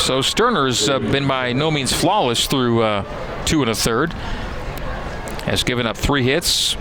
[0.00, 4.12] So Sterner's uh, been by no means flawless through uh, two and a third.
[5.44, 6.76] Has given up three hits,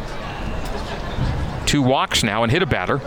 [1.66, 3.00] two walks now, and hit a batter.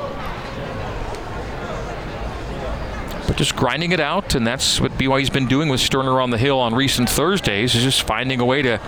[3.26, 6.38] But just grinding it out, and that's what BYU's been doing with Sterner on the
[6.38, 8.80] hill on recent Thursdays, is just finding a way to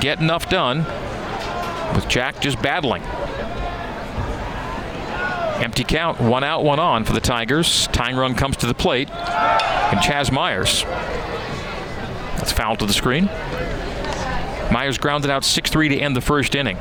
[0.00, 0.78] get enough done
[1.94, 3.02] with Jack just battling.
[5.62, 7.88] Empty count, one out, one on for the Tigers.
[7.88, 10.84] Tying run comes to the plate, and Chaz Myers.
[12.36, 13.26] That's foul to the screen.
[14.70, 16.76] Myers grounded out 6 3 to end the first inning.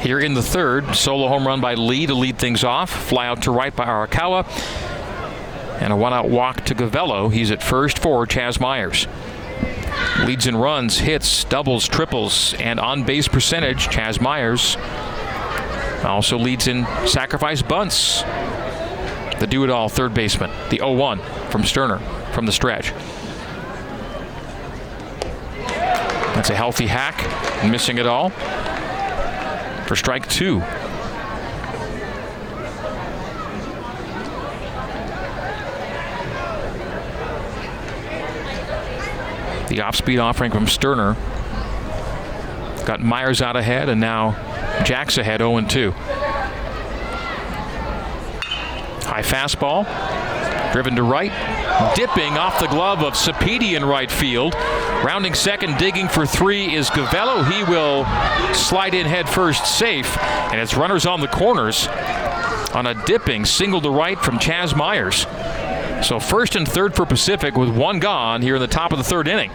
[0.00, 2.90] Here in the third, solo home run by Lee to lead things off.
[2.90, 4.46] Fly out to right by Arakawa.
[5.78, 7.30] And a one out walk to Gavello.
[7.30, 9.06] He's at first for Chaz Myers.
[10.20, 13.88] Leads in runs, hits, doubles, triples, and on base percentage.
[13.88, 14.78] Chaz Myers
[16.02, 18.22] also leads in sacrifice bunts.
[19.38, 21.18] The do it all third baseman, the 0 1
[21.50, 21.98] from Sterner
[22.32, 22.92] from the stretch.
[26.34, 27.18] That's a healthy hack,
[27.70, 28.32] missing it all
[29.90, 30.60] for strike two.
[39.66, 41.16] The off speed offering from Sterner
[42.86, 44.36] got Myers out ahead, and now
[44.84, 45.90] Jack's ahead 0 2.
[49.10, 51.32] High fastball, driven to right,
[51.94, 54.54] dipping off the glove of Sapedi in right field.
[54.54, 57.50] Rounding second, digging for three is Gavello.
[57.50, 58.04] He will
[58.54, 61.88] slide in head first safe, and it's runners on the corners
[62.74, 65.26] on a dipping single to right from Chaz Myers.
[66.06, 69.04] So first and third for Pacific with one gone here in the top of the
[69.04, 69.50] third inning.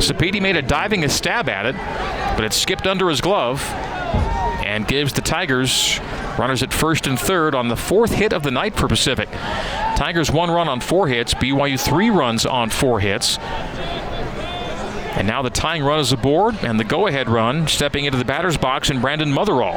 [0.00, 1.76] Sapedi made a diving a stab at it,
[2.36, 3.62] but it skipped under his glove
[4.64, 6.00] and gives the Tigers
[6.38, 9.28] runners at first and third on the fourth hit of the night for Pacific.
[9.98, 13.36] Tigers one run on four hits, BYU three runs on four hits.
[15.16, 18.24] And now the tying run is aboard, and the go ahead run stepping into the
[18.24, 19.76] batter's box in Brandon Motherall.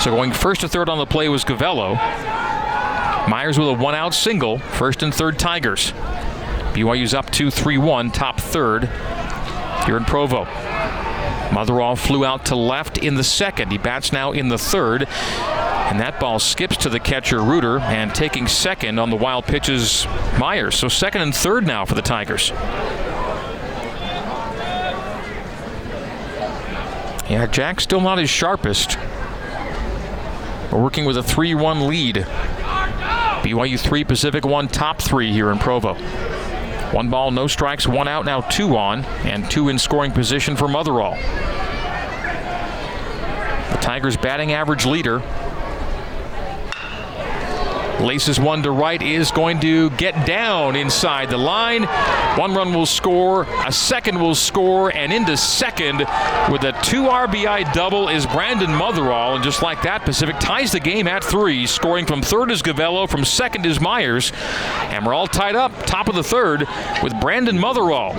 [0.00, 1.94] So going first to third on the play was Gavello.
[3.28, 5.92] Myers with a one out single, first and third Tigers.
[6.72, 8.90] BYU's up 2 3 1, top third
[9.84, 10.44] here in Provo.
[11.52, 13.70] Motherall flew out to left in the second.
[13.70, 15.06] He bats now in the third.
[15.86, 20.06] And that ball skips to the catcher Reuter and taking second on the wild pitches
[20.38, 20.74] Myers.
[20.74, 22.50] So second and third now for the Tigers.
[27.30, 28.98] Yeah, Jack still not his sharpest.
[30.72, 32.16] We're working with a 3 1 lead.
[33.46, 35.94] BYU 3, Pacific 1, top three here in Provo.
[36.92, 40.66] One ball, no strikes, one out, now two on, and two in scoring position for
[40.66, 41.14] Motherall.
[43.70, 45.22] The Tigers' batting average leader
[48.00, 51.84] Laces one to right is going to get down inside the line.
[52.38, 55.98] One run will score, a second will score, and into second
[56.50, 59.36] with a two RBI double is Brandon Motherall.
[59.36, 61.66] And just like that, Pacific ties the game at three.
[61.66, 64.30] Scoring from third is Gavello, from second is Myers.
[64.90, 66.68] And we're all tied up, top of the third,
[67.02, 68.14] with Brandon Motherall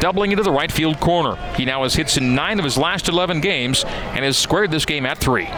[0.00, 1.36] doubling into the right field corner.
[1.54, 4.86] He now has hits in nine of his last 11 games and has squared this
[4.86, 5.48] game at three.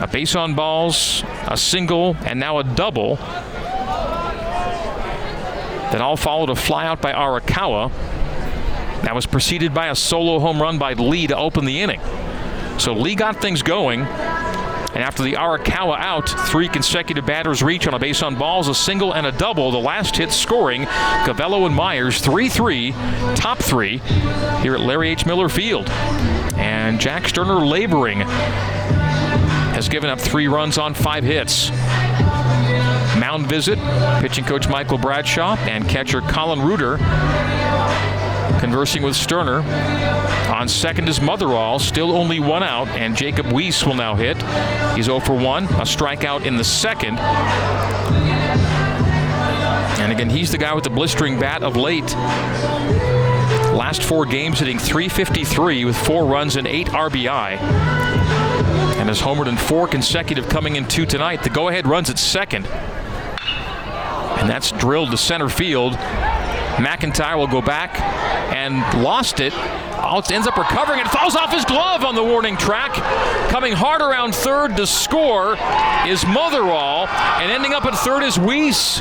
[0.00, 3.16] A base on balls, a single, and now a double.
[5.90, 7.90] That all followed a flyout by Arakawa.
[9.02, 12.00] That was preceded by a solo home run by Lee to open the inning.
[12.78, 14.02] So Lee got things going.
[14.02, 18.74] And after the Arakawa out, three consecutive batters reach on a base on balls, a
[18.74, 19.70] single and a double.
[19.70, 22.92] The last hit scoring, Gavello and Myers, 3 3,
[23.34, 23.98] top three
[24.60, 25.26] here at Larry H.
[25.26, 25.88] Miller Field.
[26.56, 28.22] And Jack Sterner laboring
[29.78, 31.70] has given up three runs on five hits.
[33.16, 33.78] Mound visit,
[34.20, 36.96] pitching coach Michael Bradshaw and catcher Colin Reuter
[38.58, 39.60] conversing with Sterner.
[40.52, 44.36] On second is Motherall, still only one out, and Jacob Weiss will now hit.
[44.96, 47.16] He's 0 for 1, a strikeout in the second.
[50.00, 52.12] And again, he's the guy with the blistering bat of late.
[53.76, 58.57] Last four games hitting 353 with four runs and eight RBI
[59.08, 61.42] and has homered in four consecutive coming in two tonight.
[61.42, 62.66] The go ahead runs at second.
[62.66, 65.94] And that's drilled to center field.
[65.94, 67.98] McIntyre will go back
[68.54, 69.54] and lost it.
[69.54, 72.92] Out, ends up recovering it, falls off his glove on the warning track.
[73.48, 75.54] Coming hard around third to score
[76.06, 79.00] is Motherall, and ending up at third is Weiss.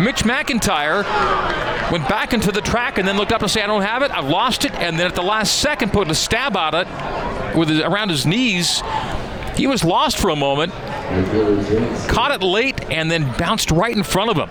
[0.00, 1.04] Mitch McIntyre
[1.92, 4.10] went back into the track and then looked up and said, I don't have it,
[4.10, 7.27] I've lost it, and then at the last second put a stab at it
[7.58, 8.82] with his, around his knees.
[9.56, 10.72] He was lost for a moment,
[12.08, 14.48] caught it late, and then bounced right in front of him.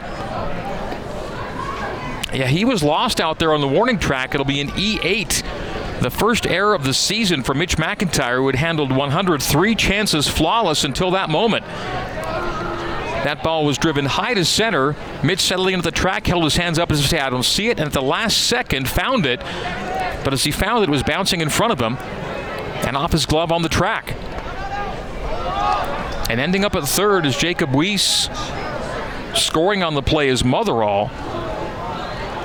[2.34, 4.34] Yeah, he was lost out there on the warning track.
[4.34, 6.02] It'll be an E8.
[6.02, 10.84] The first error of the season for Mitch McIntyre, who had handled 103 chances flawless
[10.84, 11.66] until that moment.
[13.24, 14.96] That ball was driven high to center.
[15.24, 17.80] Mitch settling into the track, held his hands up as if I don't see it,
[17.80, 19.40] and at the last second found it.
[20.24, 21.98] But as he found it, it was bouncing in front of him
[22.86, 24.16] and off his glove on the track.
[26.30, 28.30] And ending up at third is Jacob Weiss.
[29.34, 31.10] Scoring on the play is Motherall.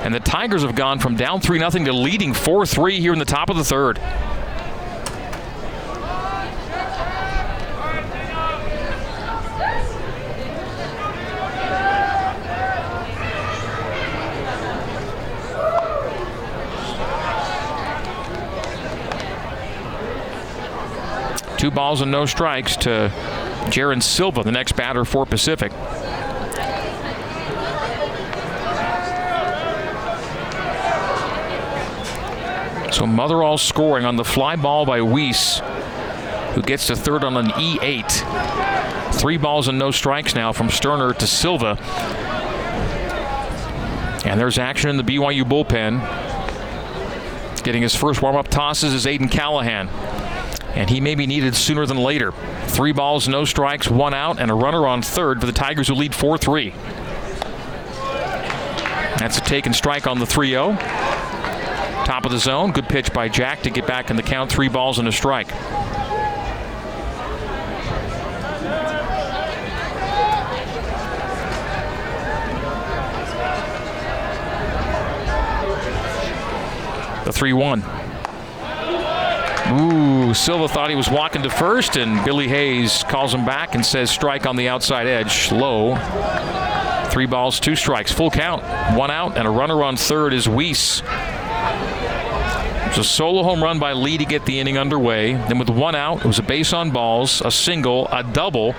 [0.03, 3.19] And the Tigers have gone from down 3 0 to leading 4 3 here in
[3.19, 3.99] the top of the third.
[21.63, 23.09] Two balls and no strikes to
[23.67, 25.71] Jaron Silva, the next batter for Pacific.
[32.91, 35.61] So Motherall scoring on the fly ball by Weiss,
[36.53, 39.13] who gets to third on an E8.
[39.13, 41.77] Three balls and no strikes now from Sterner to Silva.
[44.25, 46.01] And there's action in the BYU bullpen.
[47.63, 49.87] Getting his first warm-up tosses is Aiden Callahan.
[50.75, 52.31] And he may be needed sooner than later.
[52.67, 55.95] Three balls, no strikes, one out, and a runner on third for the Tigers who
[55.95, 56.73] lead 4 3.
[59.17, 60.75] That's a taken strike on the 3 0.
[62.05, 62.71] Top of the zone.
[62.71, 64.51] Good pitch by Jack to get back in the count.
[64.51, 65.47] Three balls and a strike.
[77.23, 78.02] The 3 1.
[79.73, 83.83] Ooh, Silva thought he was walking to first, and Billy Hayes calls him back and
[83.83, 85.51] says strike on the outside edge.
[85.51, 85.95] Low.
[87.09, 88.11] Three balls, two strikes.
[88.11, 88.61] Full count.
[88.95, 91.01] One out, and a runner on third is Weiss.
[91.01, 95.33] It was a solo home run by Lee to get the inning underway.
[95.33, 98.73] Then with one out, it was a base on balls, a single, a double,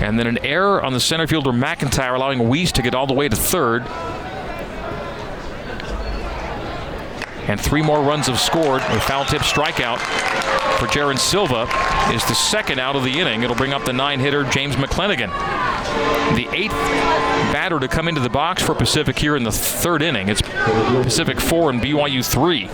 [0.00, 3.14] and then an error on the center fielder McIntyre, allowing Weiss to get all the
[3.14, 3.84] way to third.
[7.46, 8.82] And three more runs have scored.
[8.82, 9.98] A foul tip strikeout
[10.78, 11.62] for Jaron Silva
[12.14, 13.42] is the second out of the inning.
[13.42, 15.30] It'll bring up the nine hitter James McClenaghan.
[16.34, 16.72] The eighth
[17.52, 20.28] batter to come into the box for Pacific here in the third inning.
[20.28, 22.68] It's Pacific four and BYU three.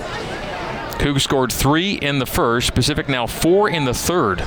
[1.01, 4.43] Cougs scored three in the first, Pacific now four in the third.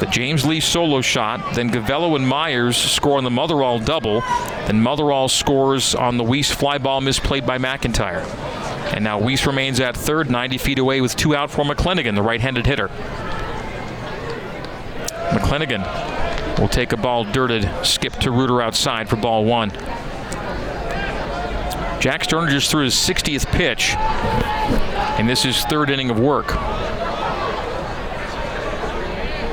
[0.00, 4.22] The James Lee solo shot, then Gavello and Myers score on the Motherall double,
[4.66, 8.24] then Motherall scores on the Weiss fly ball misplayed by McIntyre.
[8.94, 12.22] And now Weiss remains at third, 90 feet away with two out for McClenaghan, the
[12.22, 12.88] right-handed hitter.
[15.28, 19.70] McClenaghan will take a ball dirted, skip to Reuter outside for ball one.
[22.00, 23.94] Jack Sterner just threw his 60th pitch,
[25.18, 26.56] and this is third inning of work.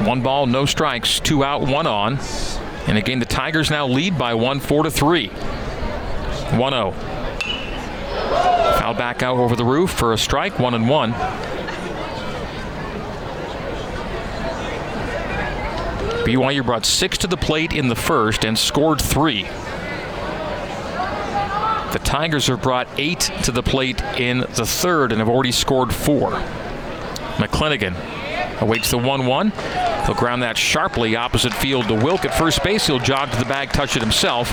[0.07, 2.17] One ball, no strikes, two out, one on.
[2.87, 5.27] And again, the Tigers now lead by one, four to three.
[5.27, 6.91] 1 0.
[8.79, 11.11] Foul back out over the roof for a strike, one and one.
[16.23, 19.43] BYU brought six to the plate in the first and scored three.
[21.91, 25.93] The Tigers have brought eight to the plate in the third and have already scored
[25.93, 26.31] four.
[27.39, 29.51] McClenaghan awaits the 1 1.
[30.07, 32.87] He'll ground that sharply opposite field to Wilk at first base.
[32.87, 34.49] He'll jog to the bag, touch it himself,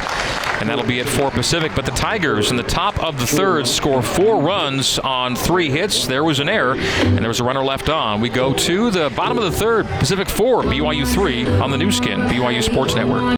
[0.60, 1.70] and that'll be at 4 Pacific.
[1.76, 6.08] But the Tigers in the top of the third score four runs on three hits.
[6.08, 8.20] There was an error, and there was a runner left on.
[8.20, 11.92] We go to the bottom of the third, Pacific 4, BYU 3 on the Nu
[11.92, 13.36] Skin, BYU Sports Network.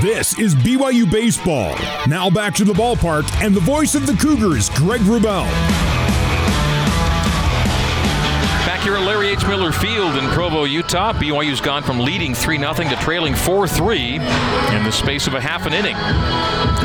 [0.00, 1.74] This is BYU Baseball.
[2.06, 5.85] Now back to the ballpark and the voice of the Cougars, Greg Wrubell
[8.86, 9.44] here at Larry H.
[9.48, 11.12] Miller Field in Provo, Utah.
[11.12, 14.20] BYU's gone from leading 3 0 to trailing 4 3 in
[14.84, 15.96] the space of a half an inning.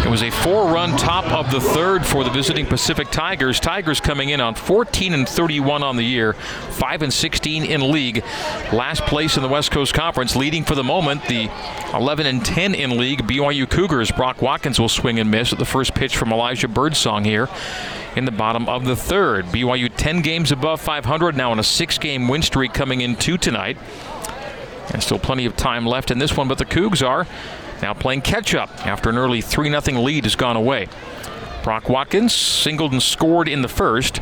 [0.04, 3.60] It was a four run top of the third for the visiting Pacific Tigers.
[3.60, 8.24] Tigers coming in on 14 and 31 on the year, 5 and 16 in league.
[8.74, 11.52] Last place in the West Coast Conference, leading for the moment the
[11.94, 14.12] 11 and 10 in league BYU Cougars.
[14.12, 17.48] Brock Watkins will swing and miss at the first pitch from Elijah Birdsong here
[18.16, 19.46] in the bottom of the third.
[19.46, 23.78] BYU 10 games above 500 now on a six game win streak coming into tonight.
[24.94, 27.26] And still plenty of time left in this one, but the Cougs are
[27.82, 30.88] now playing catch up after an early 3 0 lead has gone away.
[31.64, 34.20] Brock Watkins singled and scored in the first.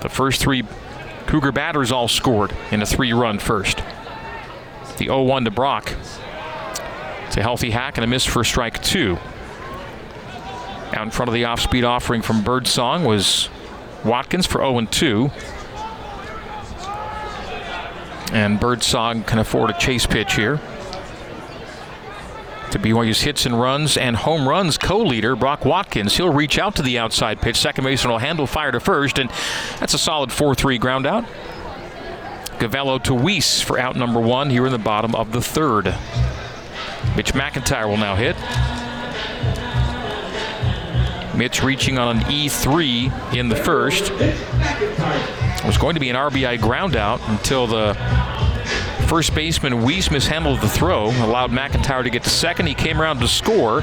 [0.00, 0.64] The first three
[1.26, 3.82] Cougar batters all scored in a three run first.
[4.96, 5.92] The 0 1 to Brock.
[7.26, 9.18] It's a healthy hack and a miss for strike two.
[10.98, 13.48] Out in front of the off speed offering from Birdsong was
[14.04, 15.30] Watkins for 0 2.
[18.32, 20.56] And Birdsong can afford a chase pitch here.
[22.72, 26.16] To BYU's hits and runs and home runs co leader, Brock Watkins.
[26.16, 27.54] He'll reach out to the outside pitch.
[27.54, 29.30] Second baseman will handle fire to first, and
[29.78, 31.24] that's a solid 4 3 ground out.
[32.58, 35.94] Gavello to Weiss for out number one here in the bottom of the third.
[37.14, 38.34] Mitch McIntyre will now hit.
[41.38, 44.10] Mitch reaching on an E3 in the first.
[44.10, 47.94] It was going to be an RBI ground out until the
[49.06, 52.66] first baseman Weiss mishandled the throw, allowed McIntyre to get to second.
[52.66, 53.82] He came around to score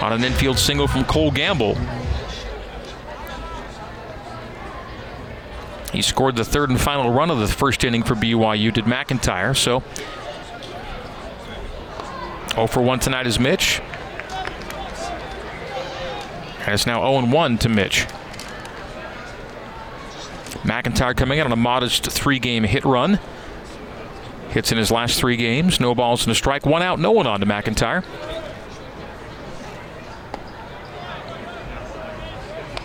[0.00, 1.76] on an infield single from Cole Gamble.
[5.92, 9.56] He scored the third and final run of the first inning for BYU, did McIntyre.
[9.56, 9.82] So
[12.54, 13.80] 0 for 1 tonight is Mitch.
[16.64, 18.06] And it's now 0 1 to Mitch.
[20.64, 23.18] McIntyre coming in on a modest three game hit run.
[24.48, 25.78] Hits in his last three games.
[25.78, 26.64] No balls and a strike.
[26.64, 28.04] One out, no one on to McIntyre.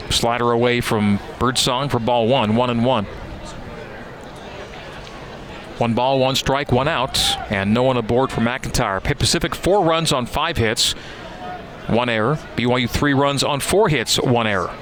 [0.10, 3.06] Slider away from Birdsong for ball one, one and one.
[5.78, 7.18] One ball, one strike, one out,
[7.50, 9.02] and no one aboard for McIntyre.
[9.18, 10.94] Pacific four runs on five hits,
[11.90, 12.36] one error.
[12.56, 14.74] BYU three runs on four hits, one error.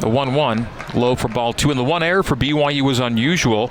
[0.00, 3.70] The 1 1 low for ball two, and the one error for BYU was unusual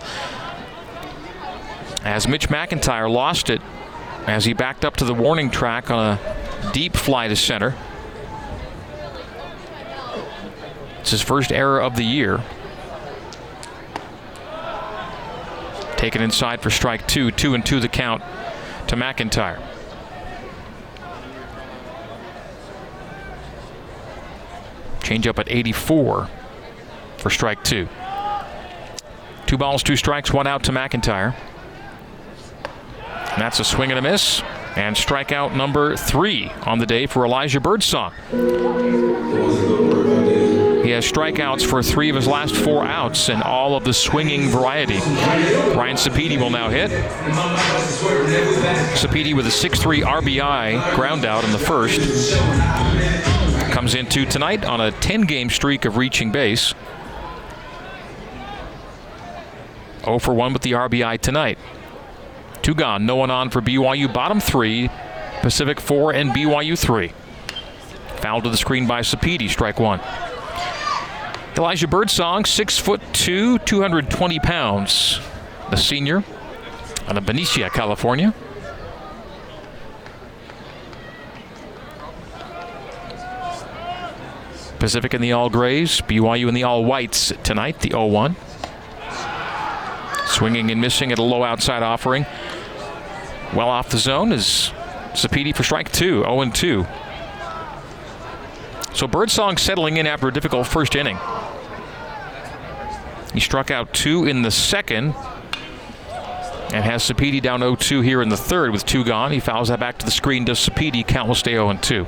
[2.04, 3.62] as Mitch McIntyre lost it
[4.28, 7.76] as he backed up to the warning track on a deep fly to center.
[11.00, 12.44] It's his first error of the year.
[15.96, 17.32] Taken inside for strike two.
[17.32, 18.24] Two and two the count
[18.88, 19.62] to McIntyre.
[25.04, 26.30] Change up at 84
[27.18, 27.88] for strike two.
[29.46, 31.36] Two balls, two strikes, one out to McIntyre.
[33.32, 34.42] And that's a swing and a miss.
[34.76, 38.14] And strikeout number three on the day for Elijah Birdsong.
[40.86, 44.50] He has strikeouts for three of his last four outs and all of the swinging
[44.50, 45.00] variety.
[45.00, 46.92] Ryan Sapedi will now hit.
[48.94, 52.36] Sapedi with a 6-3 RBI ground out in the first.
[53.72, 56.76] Comes into tonight on a 10-game streak of reaching base.
[60.04, 61.58] 0 for 1 with the RBI tonight.
[62.62, 64.14] Two gone, no one on for BYU.
[64.14, 64.92] Bottom three,
[65.42, 67.12] Pacific 4 and BYU 3.
[68.18, 70.00] Foul to the screen by Sapedi, strike one.
[71.58, 75.20] Elijah Birdsong, six foot two, 220 pounds.
[75.70, 76.24] The senior
[77.08, 78.34] out of Benicia, California.
[84.80, 88.36] Pacific in the all grays, BYU in the all whites tonight, the 0 1.
[90.28, 92.26] Swinging and missing at a low outside offering.
[93.56, 94.72] Well off the zone is
[95.14, 96.86] Sapedi for strike two, 0 2.
[98.94, 101.18] So Birdsong settling in after a difficult first inning.
[103.36, 105.14] He struck out two in the second
[106.74, 109.34] and has Sapedi down 0 2 here in the third with two gone.
[109.34, 110.46] He fouls that back to the screen.
[110.46, 112.08] Does Sapedi count will stay 0 2.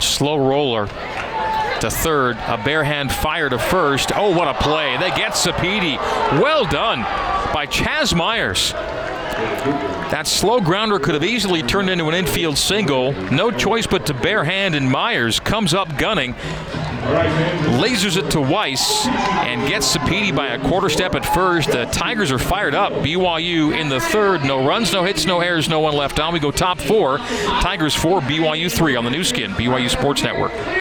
[0.00, 0.88] Slow roller
[1.80, 2.36] to third.
[2.46, 4.12] A bare hand fire to first.
[4.14, 4.96] Oh, what a play.
[4.98, 5.96] They get Sapedi.
[6.40, 7.02] Well done
[7.52, 8.72] by Chaz Myers.
[10.10, 13.12] That slow grounder could have easily turned into an infield single.
[13.30, 16.32] No choice but to bare hand, and Myers comes up gunning,
[17.78, 21.70] lasers it to Weiss, and gets Sapedi by a quarter step at first.
[21.70, 22.92] The Tigers are fired up.
[22.94, 24.42] BYU in the third.
[24.44, 26.32] No runs, no hits, no errors, no one left on.
[26.32, 27.18] We go top four.
[27.18, 30.52] Tigers four, BYU three on the Nu Skin, BYU Sports Network.